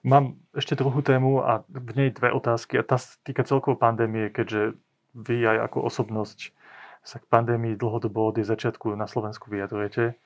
Mám 0.04 0.36
ešte 0.52 0.76
druhú 0.76 1.00
tému 1.00 1.40
a 1.40 1.64
v 1.64 1.90
nej 1.96 2.10
dve 2.12 2.28
otázky. 2.28 2.76
A 2.76 2.84
tá 2.84 3.00
týka 3.24 3.40
celkovo 3.48 3.80
pandémie, 3.80 4.28
keďže 4.28 4.76
vy 5.16 5.48
aj 5.48 5.72
ako 5.72 5.88
osobnosť 5.88 6.52
sa 7.00 7.16
k 7.20 7.28
pandémii 7.28 7.76
dlhodobo 7.80 8.28
od 8.28 8.36
jej 8.36 8.44
začiatku 8.44 8.92
na 8.96 9.08
Slovensku 9.08 9.48
vyjadrujete. 9.48 10.20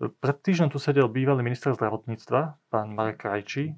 Pred 0.00 0.36
týždňom 0.40 0.72
tu 0.72 0.82
sedel 0.82 1.06
bývalý 1.06 1.46
minister 1.46 1.70
zdravotníctva, 1.76 2.58
pán 2.72 2.90
Marek 2.96 3.22
Krajčí, 3.22 3.76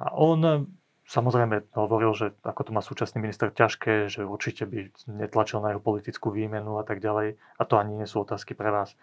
a 0.00 0.16
on 0.16 0.64
Samozrejme 1.10 1.74
hovoril, 1.74 2.14
že 2.14 2.26
ako 2.46 2.60
to 2.62 2.70
má 2.70 2.78
súčasný 2.78 3.18
minister 3.18 3.50
ťažké, 3.50 4.06
že 4.06 4.22
určite 4.22 4.62
by 4.62 4.94
netlačil 5.10 5.58
na 5.58 5.74
jeho 5.74 5.82
politickú 5.82 6.30
výmenu 6.30 6.78
a 6.78 6.86
tak 6.86 7.02
ďalej. 7.02 7.34
A 7.34 7.62
to 7.66 7.82
ani 7.82 7.98
nie 7.98 8.06
sú 8.06 8.22
otázky 8.22 8.54
pre 8.54 8.70
vás 8.70 8.94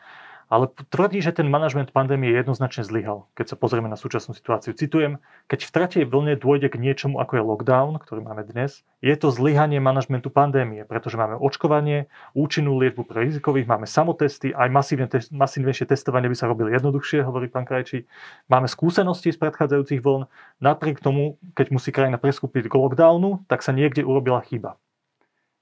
ale 0.48 0.72
tvrdí, 0.92 1.20
že 1.20 1.36
ten 1.36 1.52
manažment 1.52 1.92
pandémie 1.92 2.32
jednoznačne 2.32 2.88
zlyhal, 2.88 3.28
keď 3.36 3.54
sa 3.54 3.60
pozrieme 3.60 3.92
na 3.92 4.00
súčasnú 4.00 4.32
situáciu. 4.32 4.72
Citujem, 4.72 5.20
keď 5.52 5.60
v 5.68 5.74
tretej 5.76 6.04
vlne 6.08 6.40
dôjde 6.40 6.72
k 6.72 6.80
niečomu 6.80 7.20
ako 7.20 7.34
je 7.36 7.44
lockdown, 7.44 8.00
ktorý 8.00 8.24
máme 8.24 8.48
dnes, 8.48 8.88
je 9.04 9.12
to 9.20 9.28
zlyhanie 9.28 9.84
manažmentu 9.84 10.32
pandémie, 10.32 10.88
pretože 10.88 11.20
máme 11.20 11.36
očkovanie, 11.36 12.08
účinnú 12.32 12.80
liečbu 12.80 13.04
pre 13.04 13.28
rizikových, 13.28 13.68
máme 13.68 13.86
samotesty, 13.86 14.56
aj 14.56 14.72
masívne, 14.72 15.08
masívnejšie 15.12 15.86
testovanie 15.86 16.32
by 16.32 16.38
sa 16.40 16.48
robili 16.48 16.72
jednoduchšie, 16.74 17.28
hovorí 17.28 17.52
pán 17.52 17.68
Krajčí. 17.68 18.08
Máme 18.48 18.72
skúsenosti 18.72 19.36
z 19.36 19.38
predchádzajúcich 19.44 20.00
vln, 20.00 20.32
napriek 20.64 21.04
tomu, 21.04 21.36
keď 21.60 21.76
musí 21.76 21.92
krajina 21.92 22.16
preskúpiť 22.16 22.72
k 22.72 22.74
lockdownu, 22.74 23.44
tak 23.52 23.62
sa 23.62 23.76
niekde 23.76 24.08
urobila 24.08 24.40
chyba. 24.42 24.80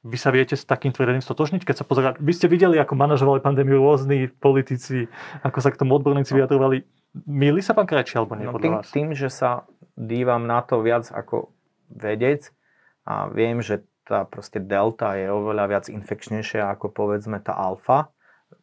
Vy 0.05 0.21
sa 0.21 0.29
viete 0.29 0.53
s 0.53 0.69
takým 0.69 0.93
tvrdením 0.93 1.25
stotožniť, 1.25 1.65
keď 1.65 1.75
sa 1.81 1.85
pozerá... 1.85 2.13
Vy 2.21 2.37
ste 2.37 2.45
videli, 2.45 2.77
ako 2.77 2.93
manažovali 2.93 3.41
pandémiu 3.41 3.81
rôzni 3.81 4.29
politici, 4.29 5.09
ako 5.41 5.57
sa 5.65 5.73
k 5.73 5.81
tomu 5.81 5.97
odborníci 5.97 6.37
no. 6.37 6.45
vyjadrovali. 6.45 6.85
Mýli 7.25 7.65
sa 7.65 7.73
pán 7.73 7.89
Krajčí, 7.89 8.21
alebo 8.21 8.37
nie, 8.37 8.45
no, 8.45 8.61
tým, 8.61 8.73
vás? 8.77 8.93
tým, 8.93 9.17
že 9.17 9.33
sa 9.33 9.65
dívam 9.97 10.45
na 10.45 10.61
to 10.61 10.85
viac 10.85 11.09
ako 11.09 11.49
vedec 11.89 12.53
a 13.09 13.33
viem, 13.33 13.65
že 13.65 13.81
tá 14.05 14.29
proste 14.29 14.61
delta 14.61 15.17
je 15.17 15.25
oveľa 15.25 15.65
viac 15.65 15.85
infekčnejšia 15.89 16.69
ako 16.77 16.93
povedzme 16.93 17.41
tá 17.41 17.57
alfa, 17.57 18.13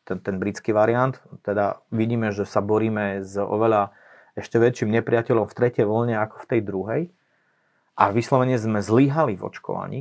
ten, 0.07 0.22
ten 0.22 0.38
britský 0.38 0.70
variant. 0.70 1.18
Teda 1.42 1.83
vidíme, 1.90 2.31
že 2.31 2.46
sa 2.46 2.62
boríme 2.62 3.18
s 3.26 3.35
oveľa 3.35 3.90
ešte 4.38 4.62
väčším 4.62 4.94
nepriateľom 4.94 5.50
v 5.50 5.57
tretej 5.59 5.85
voľne 5.90 6.22
ako 6.22 6.46
v 6.46 6.48
tej 6.48 6.61
druhej. 6.62 7.02
A 7.98 8.14
vyslovene 8.14 8.55
sme 8.55 8.78
zlyhali 8.78 9.35
v 9.35 9.42
očkovaní 9.42 10.00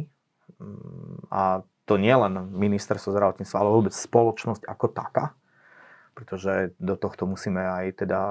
a 1.32 1.63
to 1.86 2.00
nie 2.00 2.13
len 2.13 2.56
ministerstvo 2.56 3.12
zdravotníctva, 3.12 3.58
ale 3.58 3.76
vôbec 3.76 3.93
spoločnosť 3.95 4.63
ako 4.63 4.86
taká, 4.95 5.26
pretože 6.15 6.71
do 6.78 6.95
tohto 6.95 7.28
musíme 7.28 7.60
aj 7.60 8.06
teda 8.06 8.21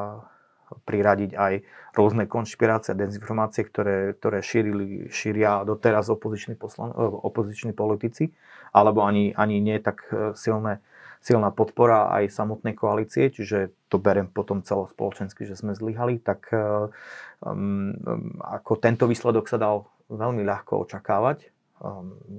priradiť 0.87 1.35
aj 1.35 1.67
rôzne 1.99 2.31
konšpirácie 2.31 2.95
a 2.95 3.01
dezinformácie, 3.01 3.67
ktoré, 3.67 4.15
ktoré 4.15 4.39
šírili, 4.39 5.11
šíria 5.11 5.67
doteraz 5.67 6.07
opoziční, 6.09 6.55
poslan, 6.55 6.95
eh, 6.95 7.11
opoziční 7.27 7.75
politici, 7.75 8.31
alebo 8.71 9.03
ani, 9.03 9.35
ani 9.35 9.59
nie 9.59 9.83
tak 9.83 10.07
eh, 10.15 10.31
silné, 10.39 10.79
silná 11.21 11.51
podpora 11.51 12.09
aj 12.15 12.33
samotnej 12.33 12.79
koalície, 12.79 13.29
čiže 13.29 13.75
to 13.91 13.99
berem 13.99 14.31
potom 14.31 14.63
celospoločensky, 14.63 15.45
že 15.45 15.59
sme 15.59 15.77
zlyhali, 15.77 16.17
tak 16.17 16.49
um, 16.49 17.93
ako 18.41 18.81
tento 18.81 19.05
výsledok 19.05 19.45
sa 19.45 19.61
dal 19.61 19.85
veľmi 20.09 20.41
ľahko 20.41 20.89
očakávať 20.89 21.60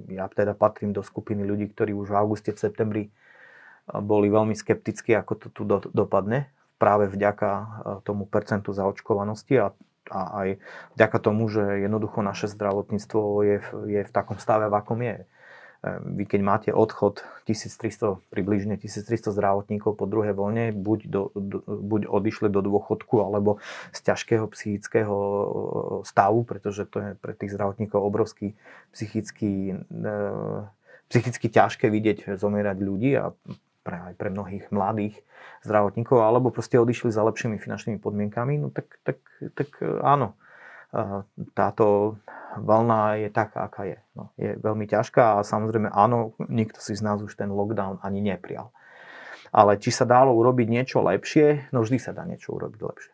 ja 0.08 0.26
teda 0.30 0.54
patrím 0.54 0.94
do 0.94 1.02
skupiny 1.02 1.42
ľudí, 1.42 1.70
ktorí 1.70 1.92
už 1.92 2.14
v 2.14 2.18
auguste, 2.18 2.54
v 2.54 2.62
septembri 2.62 3.02
boli 3.90 4.30
veľmi 4.30 4.54
skeptickí, 4.54 5.12
ako 5.18 5.32
to 5.34 5.46
tu 5.50 5.62
dopadne, 5.90 6.46
práve 6.78 7.10
vďaka 7.10 7.50
tomu 8.06 8.26
percentu 8.26 8.70
zaočkovanosti 8.70 9.54
a, 9.58 9.66
a 10.10 10.20
aj 10.46 10.48
vďaka 10.94 11.18
tomu, 11.18 11.50
že 11.50 11.82
jednoducho 11.82 12.22
naše 12.22 12.46
zdravotníctvo 12.46 13.20
je, 13.42 13.56
je 13.90 14.00
v 14.06 14.14
takom 14.14 14.38
stave, 14.38 14.70
v 14.70 14.74
akom 14.78 14.98
je. 15.02 15.26
Ehm, 15.82 16.14
vy 16.14 16.24
keď 16.30 16.40
máte 16.46 16.70
odchod 16.70 17.26
1300, 17.50 18.22
približne 18.30 18.78
1300 18.78 19.34
zdravotníkov 19.34 19.98
po 19.98 20.06
druhej 20.06 20.30
vlne, 20.30 20.70
buď, 20.70 21.00
do, 21.10 21.22
do, 21.34 21.58
buď 21.66 22.06
odišli 22.06 22.48
do 22.54 22.62
dôchodku, 22.62 23.18
alebo 23.18 23.58
z 23.90 23.98
ťažkého 24.06 24.46
psychického 24.54 25.16
stavu, 26.06 26.46
pretože 26.46 26.86
to 26.86 26.98
je 27.02 27.10
pre 27.18 27.34
tých 27.34 27.50
zdravotníkov 27.58 27.98
obrovský 27.98 28.54
psychický, 28.94 29.82
e, 29.90 30.10
psychicky 31.10 31.50
ťažké 31.50 31.90
vidieť 31.90 32.38
zomierať 32.38 32.78
ľudí 32.78 33.18
a 33.18 33.34
pre, 33.82 33.98
aj 33.98 34.14
pre 34.14 34.30
mnohých 34.30 34.70
mladých 34.70 35.18
zdravotníkov, 35.66 36.22
alebo 36.22 36.54
proste 36.54 36.78
odišli 36.78 37.10
za 37.10 37.26
lepšími 37.26 37.58
finančnými 37.58 37.98
podmienkami, 37.98 38.54
no 38.62 38.70
tak, 38.70 39.02
tak, 39.02 39.18
tak 39.58 39.82
áno, 40.06 40.38
táto 41.56 42.20
vlna 42.60 43.24
je 43.24 43.28
taká, 43.32 43.64
aká 43.64 43.82
je. 43.88 43.98
No, 44.12 44.28
je 44.36 44.60
veľmi 44.60 44.84
ťažká 44.84 45.40
a 45.40 45.46
samozrejme 45.46 45.88
áno, 45.88 46.36
nikto 46.52 46.78
si 46.84 46.92
z 46.92 47.00
nás 47.00 47.18
už 47.24 47.32
ten 47.32 47.48
lockdown 47.48 48.04
ani 48.04 48.20
neprijal. 48.20 48.70
Ale 49.52 49.76
či 49.80 49.92
sa 49.92 50.04
dalo 50.04 50.32
urobiť 50.36 50.68
niečo 50.68 51.04
lepšie, 51.04 51.72
no 51.72 51.84
vždy 51.84 51.98
sa 52.00 52.12
dá 52.12 52.24
niečo 52.24 52.56
urobiť 52.56 52.80
lepšie. 52.80 53.12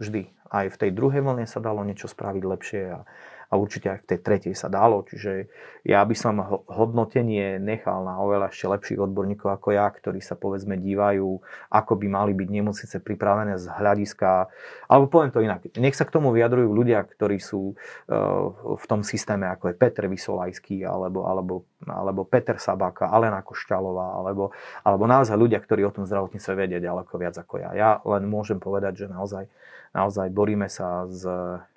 Vždy. 0.00 0.22
Aj 0.48 0.66
v 0.68 0.76
tej 0.80 0.90
druhej 0.92 1.24
vlne 1.24 1.48
sa 1.48 1.60
dalo 1.60 1.80
niečo 1.84 2.08
spraviť 2.08 2.42
lepšie 2.44 2.82
a, 2.92 3.08
a 3.50 3.54
určite 3.56 3.90
aj 3.90 3.98
v 4.04 4.08
tej 4.14 4.18
tretej 4.22 4.54
sa 4.56 4.72
dalo. 4.72 5.04
Čiže 5.04 5.48
ja 5.84 6.00
by 6.00 6.16
som 6.16 6.40
hodnotenie 6.64 7.60
nechal 7.60 8.04
na 8.08 8.16
oveľa 8.20 8.48
ešte 8.48 8.66
lepších 8.72 9.00
odborníkov 9.04 9.52
ako 9.52 9.76
ja, 9.76 9.84
ktorí 9.88 10.24
sa 10.24 10.32
povedzme 10.32 10.80
dívajú, 10.80 11.44
ako 11.68 11.92
by 12.00 12.06
mali 12.08 12.32
byť 12.32 12.48
nemocnice 12.48 12.96
pripravené 13.04 13.60
z 13.60 13.68
hľadiska, 13.68 14.48
alebo 14.88 15.06
poviem 15.12 15.30
to 15.30 15.44
inak, 15.44 15.60
nech 15.76 15.92
sa 15.92 16.08
k 16.08 16.14
tomu 16.16 16.32
vyjadrujú 16.32 16.72
ľudia, 16.72 17.04
ktorí 17.04 17.36
sú 17.36 17.76
uh, 17.76 18.76
v 18.80 18.84
tom 18.88 19.04
systéme, 19.04 19.44
ako 19.52 19.70
je 19.72 19.74
Peter 19.76 20.08
Vysolajský, 20.08 20.88
alebo, 20.88 21.28
alebo, 21.28 21.54
alebo 21.84 22.24
Peter 22.24 22.56
Sabaka, 22.56 23.12
Alena 23.12 23.44
Košťalová, 23.44 24.24
alebo, 24.24 24.56
alebo 24.82 25.04
naozaj 25.04 25.36
ľudia, 25.36 25.60
ktorí 25.60 25.84
o 25.84 25.92
tom 25.92 26.08
zdravotníctve 26.08 26.52
vedia 26.56 26.80
ďaleko 26.80 27.12
viac 27.20 27.36
ako 27.36 27.60
ja. 27.60 27.70
Ja 27.76 27.90
len 28.08 28.24
môžem 28.24 28.56
povedať, 28.56 29.04
že 29.04 29.06
naozaj, 29.12 29.46
naozaj 29.94 30.28
boríme 30.34 30.66
sa 30.66 31.06
s 31.06 31.22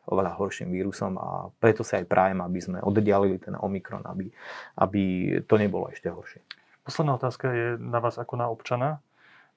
oveľa 0.08 0.40
horším 0.40 0.74
vírusom 0.74 1.20
a 1.20 1.52
preto 1.62 1.86
sa 1.86 2.02
aj 2.02 2.10
prajem, 2.10 2.40
aby 2.42 2.60
sme 2.60 2.78
oddialili 2.82 3.38
ten 3.38 3.54
Omikron, 3.54 4.04
aby, 4.08 4.32
aby 4.80 5.02
to 5.46 5.56
nebolo 5.60 5.92
ešte 5.92 6.10
horšie. 6.10 6.42
Posledná 6.88 7.20
otázka 7.20 7.52
je 7.52 7.68
na 7.78 8.00
vás 8.00 8.16
ako 8.16 8.40
na 8.40 8.48
občana. 8.48 9.04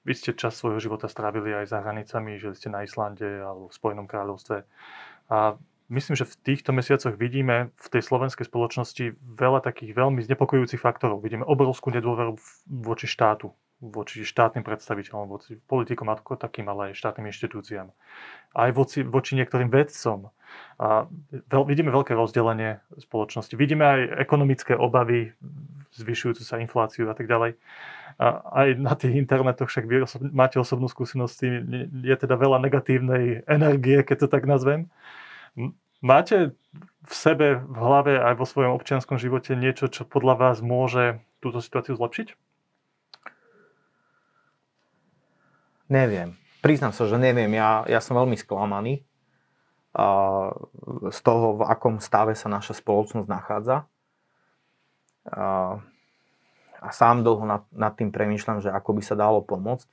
Vy 0.03 0.17
ste 0.17 0.35
čas 0.35 0.59
svojho 0.59 0.83
života 0.83 1.07
strávili 1.07 1.55
aj 1.55 1.71
za 1.71 1.79
hranicami, 1.79 2.35
že 2.35 2.51
ste 2.57 2.67
na 2.67 2.83
Islande 2.83 3.23
alebo 3.23 3.71
v 3.71 3.77
Spojenom 3.79 4.09
kráľovstve. 4.09 4.67
A 5.31 5.55
myslím, 5.87 6.19
že 6.19 6.27
v 6.27 6.35
týchto 6.43 6.75
mesiacoch 6.75 7.15
vidíme 7.15 7.71
v 7.79 7.87
tej 7.87 8.03
slovenskej 8.03 8.49
spoločnosti 8.49 9.15
veľa 9.15 9.63
takých 9.63 9.95
veľmi 9.95 10.19
znepokojujúcich 10.27 10.81
faktorov. 10.81 11.23
Vidíme 11.23 11.47
obrovskú 11.47 11.93
nedôveru 11.93 12.35
voči 12.67 13.07
štátu, 13.07 13.55
voči 13.81 14.21
štátnym 14.21 14.61
predstaviteľom, 14.61 15.25
voči 15.25 15.57
politikom 15.57 16.05
ako 16.13 16.37
takým, 16.37 16.69
ale 16.69 16.93
aj 16.93 17.01
štátnym 17.01 17.33
inštitúciám. 17.33 17.89
Aj 18.53 18.69
voči, 18.69 19.01
voči 19.01 19.33
niektorým 19.33 19.73
vedcom. 19.73 20.29
A 20.77 21.09
veľ, 21.31 21.63
vidíme 21.65 21.89
veľké 21.89 22.13
rozdelenie 22.13 22.77
spoločnosti. 23.01 23.57
Vidíme 23.57 23.83
aj 23.83 23.99
ekonomické 24.21 24.77
obavy, 24.77 25.33
zvyšujúcu 25.97 26.43
sa 26.45 26.61
infláciu 26.61 27.09
a 27.09 27.17
tak 27.17 27.25
ďalej. 27.25 27.57
A 28.21 28.27
aj 28.63 28.67
na 28.77 28.93
tých 28.93 29.17
internetoch, 29.17 29.73
však 29.73 29.89
vy 29.89 30.05
osob, 30.05 30.21
máte 30.29 30.61
osobnú 30.61 30.85
skúsenosť 30.85 31.37
je 32.05 32.15
teda 32.15 32.37
veľa 32.37 32.61
negatívnej 32.61 33.49
energie, 33.49 34.05
keď 34.05 34.17
to 34.23 34.27
tak 34.29 34.45
nazvem. 34.45 34.93
Máte 36.05 36.53
v 37.01 37.13
sebe, 37.13 37.61
v 37.65 37.77
hlave 37.77 38.21
aj 38.21 38.37
vo 38.37 38.45
svojom 38.45 38.77
občianskom 38.77 39.17
živote 39.17 39.57
niečo, 39.57 39.89
čo 39.89 40.05
podľa 40.05 40.37
vás 40.37 40.57
môže 40.61 41.21
túto 41.41 41.61
situáciu 41.61 41.97
zlepšiť? 41.97 42.50
Neviem. 45.91 46.39
Priznám 46.63 46.95
sa, 46.95 47.03
že 47.03 47.19
neviem. 47.19 47.51
Ja, 47.51 47.83
ja 47.83 47.99
som 47.99 48.15
veľmi 48.15 48.39
sklamaný 48.39 49.03
z 51.11 51.19
toho, 51.19 51.59
v 51.59 51.67
akom 51.67 51.99
stave 51.99 52.31
sa 52.31 52.47
naša 52.47 52.79
spoločnosť 52.79 53.27
nachádza. 53.27 53.83
A, 55.27 55.77
a 56.79 56.89
sám 56.95 57.27
dlho 57.27 57.43
nad, 57.43 57.67
nad 57.75 57.91
tým 57.99 58.15
premýšľam, 58.15 58.63
že 58.63 58.71
ako 58.71 58.95
by 58.95 59.01
sa 59.03 59.19
dalo 59.19 59.43
pomôcť. 59.43 59.89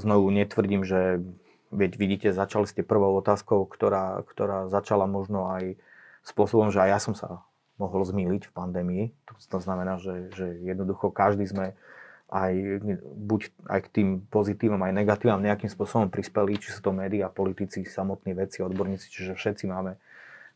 Znovu 0.00 0.32
netvrdím, 0.32 0.80
že 0.80 1.20
veď 1.68 1.92
vidíte, 2.00 2.28
začali 2.32 2.64
ste 2.64 2.80
prvou 2.80 3.12
otázkou, 3.20 3.68
ktorá, 3.68 4.24
ktorá 4.24 4.72
začala 4.72 5.04
možno 5.04 5.52
aj 5.52 5.76
spôsobom, 6.24 6.72
že 6.72 6.80
aj 6.80 6.88
ja 6.88 6.98
som 7.04 7.12
sa 7.12 7.28
mohol 7.76 8.00
zmýliť 8.00 8.48
v 8.48 8.54
pandémii. 8.56 9.04
To, 9.28 9.32
to 9.36 9.58
znamená, 9.60 10.00
že, 10.00 10.32
že 10.32 10.56
jednoducho 10.64 11.12
každý 11.12 11.44
sme 11.44 11.76
aj 12.32 12.80
buď 13.12 13.40
aj 13.68 13.80
k 13.84 13.88
tým 13.92 14.08
pozitívom, 14.32 14.80
aj 14.80 14.96
negatívom 14.96 15.44
nejakým 15.44 15.68
spôsobom 15.68 16.08
prispeli, 16.08 16.56
či 16.56 16.72
sú 16.72 16.80
to 16.80 16.96
médiá, 16.96 17.28
politici, 17.28 17.84
samotní 17.84 18.32
vedci, 18.32 18.64
odborníci, 18.64 19.12
čiže 19.12 19.36
všetci 19.36 19.68
máme 19.68 20.00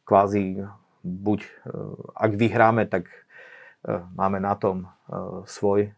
kvázi 0.08 0.64
buď, 1.04 1.40
e, 1.44 1.50
ak 2.16 2.32
vyhráme, 2.32 2.88
tak 2.88 3.12
e, 3.12 3.92
máme 4.16 4.40
na 4.40 4.56
tom 4.56 4.88
e, 4.88 5.44
svoj, 5.44 5.92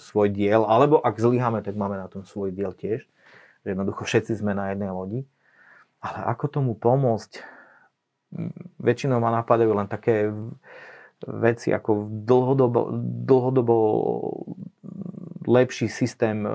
svoj 0.00 0.32
diel, 0.32 0.64
alebo 0.64 0.98
ak 0.98 1.20
zlyháme, 1.20 1.60
tak 1.60 1.76
máme 1.76 2.00
na 2.00 2.08
tom 2.08 2.24
svoj 2.24 2.50
diel 2.50 2.72
tiež. 2.72 3.04
Jednoducho 3.62 4.08
všetci 4.08 4.40
sme 4.40 4.56
na 4.56 4.72
jednej 4.72 4.88
lodi. 4.88 5.28
Ale 6.00 6.32
ako 6.32 6.44
tomu 6.48 6.72
pomôcť? 6.72 7.44
Väčšinou 8.80 9.20
ma 9.20 9.30
napadajú 9.30 9.76
len 9.76 9.86
také 9.86 10.32
veci 11.22 11.70
ako 11.76 12.08
dlhodobo, 12.24 12.88
dlhodobo 13.28 13.76
lepší 15.46 15.88
systém 15.88 16.46
e, 16.46 16.50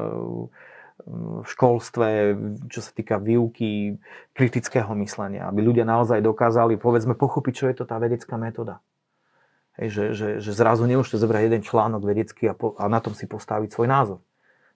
v 1.10 1.48
školstve, 1.48 2.36
čo 2.68 2.80
sa 2.84 2.92
týka 2.92 3.18
výuky 3.18 3.98
kritického 4.36 4.92
myslenia, 5.00 5.48
aby 5.48 5.64
ľudia 5.64 5.88
naozaj 5.88 6.20
dokázali, 6.20 6.76
povedzme, 6.76 7.16
pochopiť, 7.16 7.54
čo 7.56 7.66
je 7.72 7.76
to 7.80 7.86
tá 7.88 7.96
vedecká 7.98 8.36
metóda. 8.36 8.84
Hej, 9.80 9.88
že, 9.96 10.04
že, 10.12 10.28
že 10.44 10.52
zrazu 10.52 10.84
nemôžete 10.84 11.16
zobrať 11.24 11.42
jeden 11.48 11.64
článok 11.64 12.04
vedecký 12.04 12.52
a, 12.52 12.54
po, 12.54 12.76
a 12.76 12.92
na 12.92 13.00
tom 13.00 13.16
si 13.16 13.32
postaviť 13.32 13.72
svoj 13.72 13.88
názor. 13.88 14.20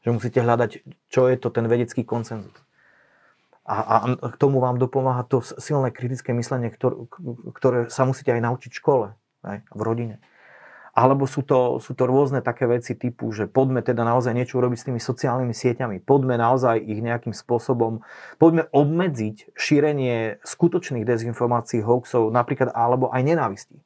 Že 0.08 0.16
musíte 0.16 0.40
hľadať, 0.40 0.72
čo 1.12 1.28
je 1.28 1.36
to 1.36 1.52
ten 1.52 1.68
vedecký 1.68 2.08
koncenzus. 2.08 2.56
A, 3.64 3.76
a 3.80 3.98
k 4.32 4.36
tomu 4.36 4.60
vám 4.60 4.76
dopomáha 4.76 5.24
to 5.24 5.40
silné 5.40 5.92
kritické 5.92 6.36
myslenie, 6.36 6.68
ktoré, 6.72 7.08
ktoré 7.56 7.80
sa 7.88 8.04
musíte 8.04 8.32
aj 8.32 8.44
naučiť 8.44 8.72
v 8.76 8.80
škole 8.80 9.08
aj, 9.44 9.58
v 9.72 9.82
rodine. 9.84 10.16
Alebo 10.94 11.26
sú 11.26 11.42
to, 11.42 11.82
sú 11.82 11.98
to 11.98 12.06
rôzne 12.06 12.46
také 12.46 12.70
veci 12.70 12.94
typu, 12.94 13.34
že 13.34 13.50
poďme 13.50 13.82
teda 13.82 14.06
naozaj 14.06 14.30
niečo 14.30 14.62
urobiť 14.62 14.78
s 14.78 14.86
tými 14.86 15.02
sociálnymi 15.02 15.50
sieťami, 15.50 15.98
poďme 16.06 16.38
naozaj 16.38 16.78
ich 16.86 17.02
nejakým 17.02 17.34
spôsobom, 17.34 18.06
poďme 18.38 18.70
obmedziť 18.70 19.58
šírenie 19.58 20.38
skutočných 20.46 21.02
dezinformácií, 21.02 21.82
hoaxov, 21.82 22.30
napríklad 22.30 22.70
alebo 22.78 23.10
aj 23.10 23.26
nenávistí. 23.26 23.82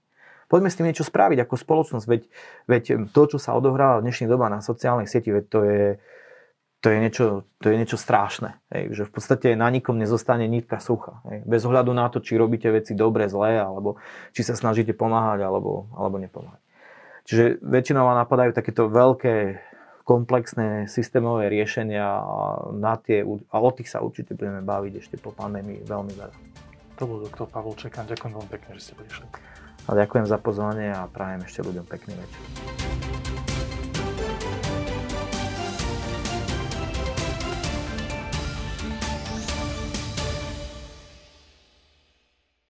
Poďme 0.51 0.67
s 0.67 0.75
tým 0.75 0.87
niečo 0.91 1.07
spraviť 1.07 1.47
ako 1.47 1.55
spoločnosť, 1.55 2.05
veď, 2.07 2.21
veď 2.67 2.83
to, 3.15 3.21
čo 3.35 3.37
sa 3.39 3.55
odohráva 3.55 3.99
v 3.99 4.11
dnešnej 4.11 4.27
doba 4.27 4.51
na 4.51 4.59
sociálnych 4.59 5.07
sieti, 5.07 5.31
veď 5.31 5.45
to 5.47 5.59
je, 5.63 5.83
to 6.83 6.87
je 6.91 6.97
niečo, 7.03 7.25
to 7.63 7.71
je 7.71 7.75
niečo 7.75 7.95
strašné. 7.99 8.59
Hej, 8.71 8.83
že 8.95 9.03
v 9.07 9.11
podstate 9.11 9.47
na 9.55 9.71
nikom 9.71 9.95
nezostane 9.95 10.47
nitka 10.47 10.79
sucha. 10.83 11.23
Hej, 11.27 11.47
bez 11.47 11.63
ohľadu 11.63 11.91
na 11.95 12.11
to, 12.11 12.19
či 12.19 12.35
robíte 12.35 12.67
veci 12.67 12.95
dobre, 12.95 13.31
zlé, 13.31 13.59
alebo 13.59 13.99
či 14.35 14.43
sa 14.43 14.55
snažíte 14.55 14.91
pomáhať, 14.91 15.43
alebo, 15.43 15.87
alebo 15.95 16.19
nepomáhať. 16.19 16.66
Čiže 17.27 17.59
väčšinou 17.59 18.07
vám 18.07 18.23
napadajú 18.23 18.55
takéto 18.55 18.87
veľké, 18.87 19.59
komplexné 20.07 20.87
systémové 20.87 21.51
riešenia 21.51 22.07
a, 22.07 22.71
na 22.71 22.95
tie, 22.95 23.27
a 23.27 23.57
o 23.59 23.69
tých 23.75 23.91
sa 23.91 23.99
určite 23.99 24.39
budeme 24.39 24.63
baviť 24.63 24.93
ešte 25.03 25.15
po 25.19 25.35
pandémii 25.35 25.83
veľmi 25.83 26.15
veľa. 26.15 26.35
To 26.97 27.03
bol 27.03 27.19
doktor 27.27 27.51
Pavol 27.51 27.75
Čekan. 27.75 28.07
Ďakujem 28.07 28.31
veľmi 28.31 28.49
pekne, 28.55 28.69
že 28.79 28.81
ste 28.89 28.93
prišli. 28.95 29.27
A 29.85 29.91
ďakujem 29.91 30.25
za 30.25 30.39
pozvanie 30.39 30.95
a 30.95 31.11
prajem 31.11 31.43
ešte 31.43 31.67
ľuďom 31.67 31.83
pekný 31.83 32.15
večer. 32.15 33.16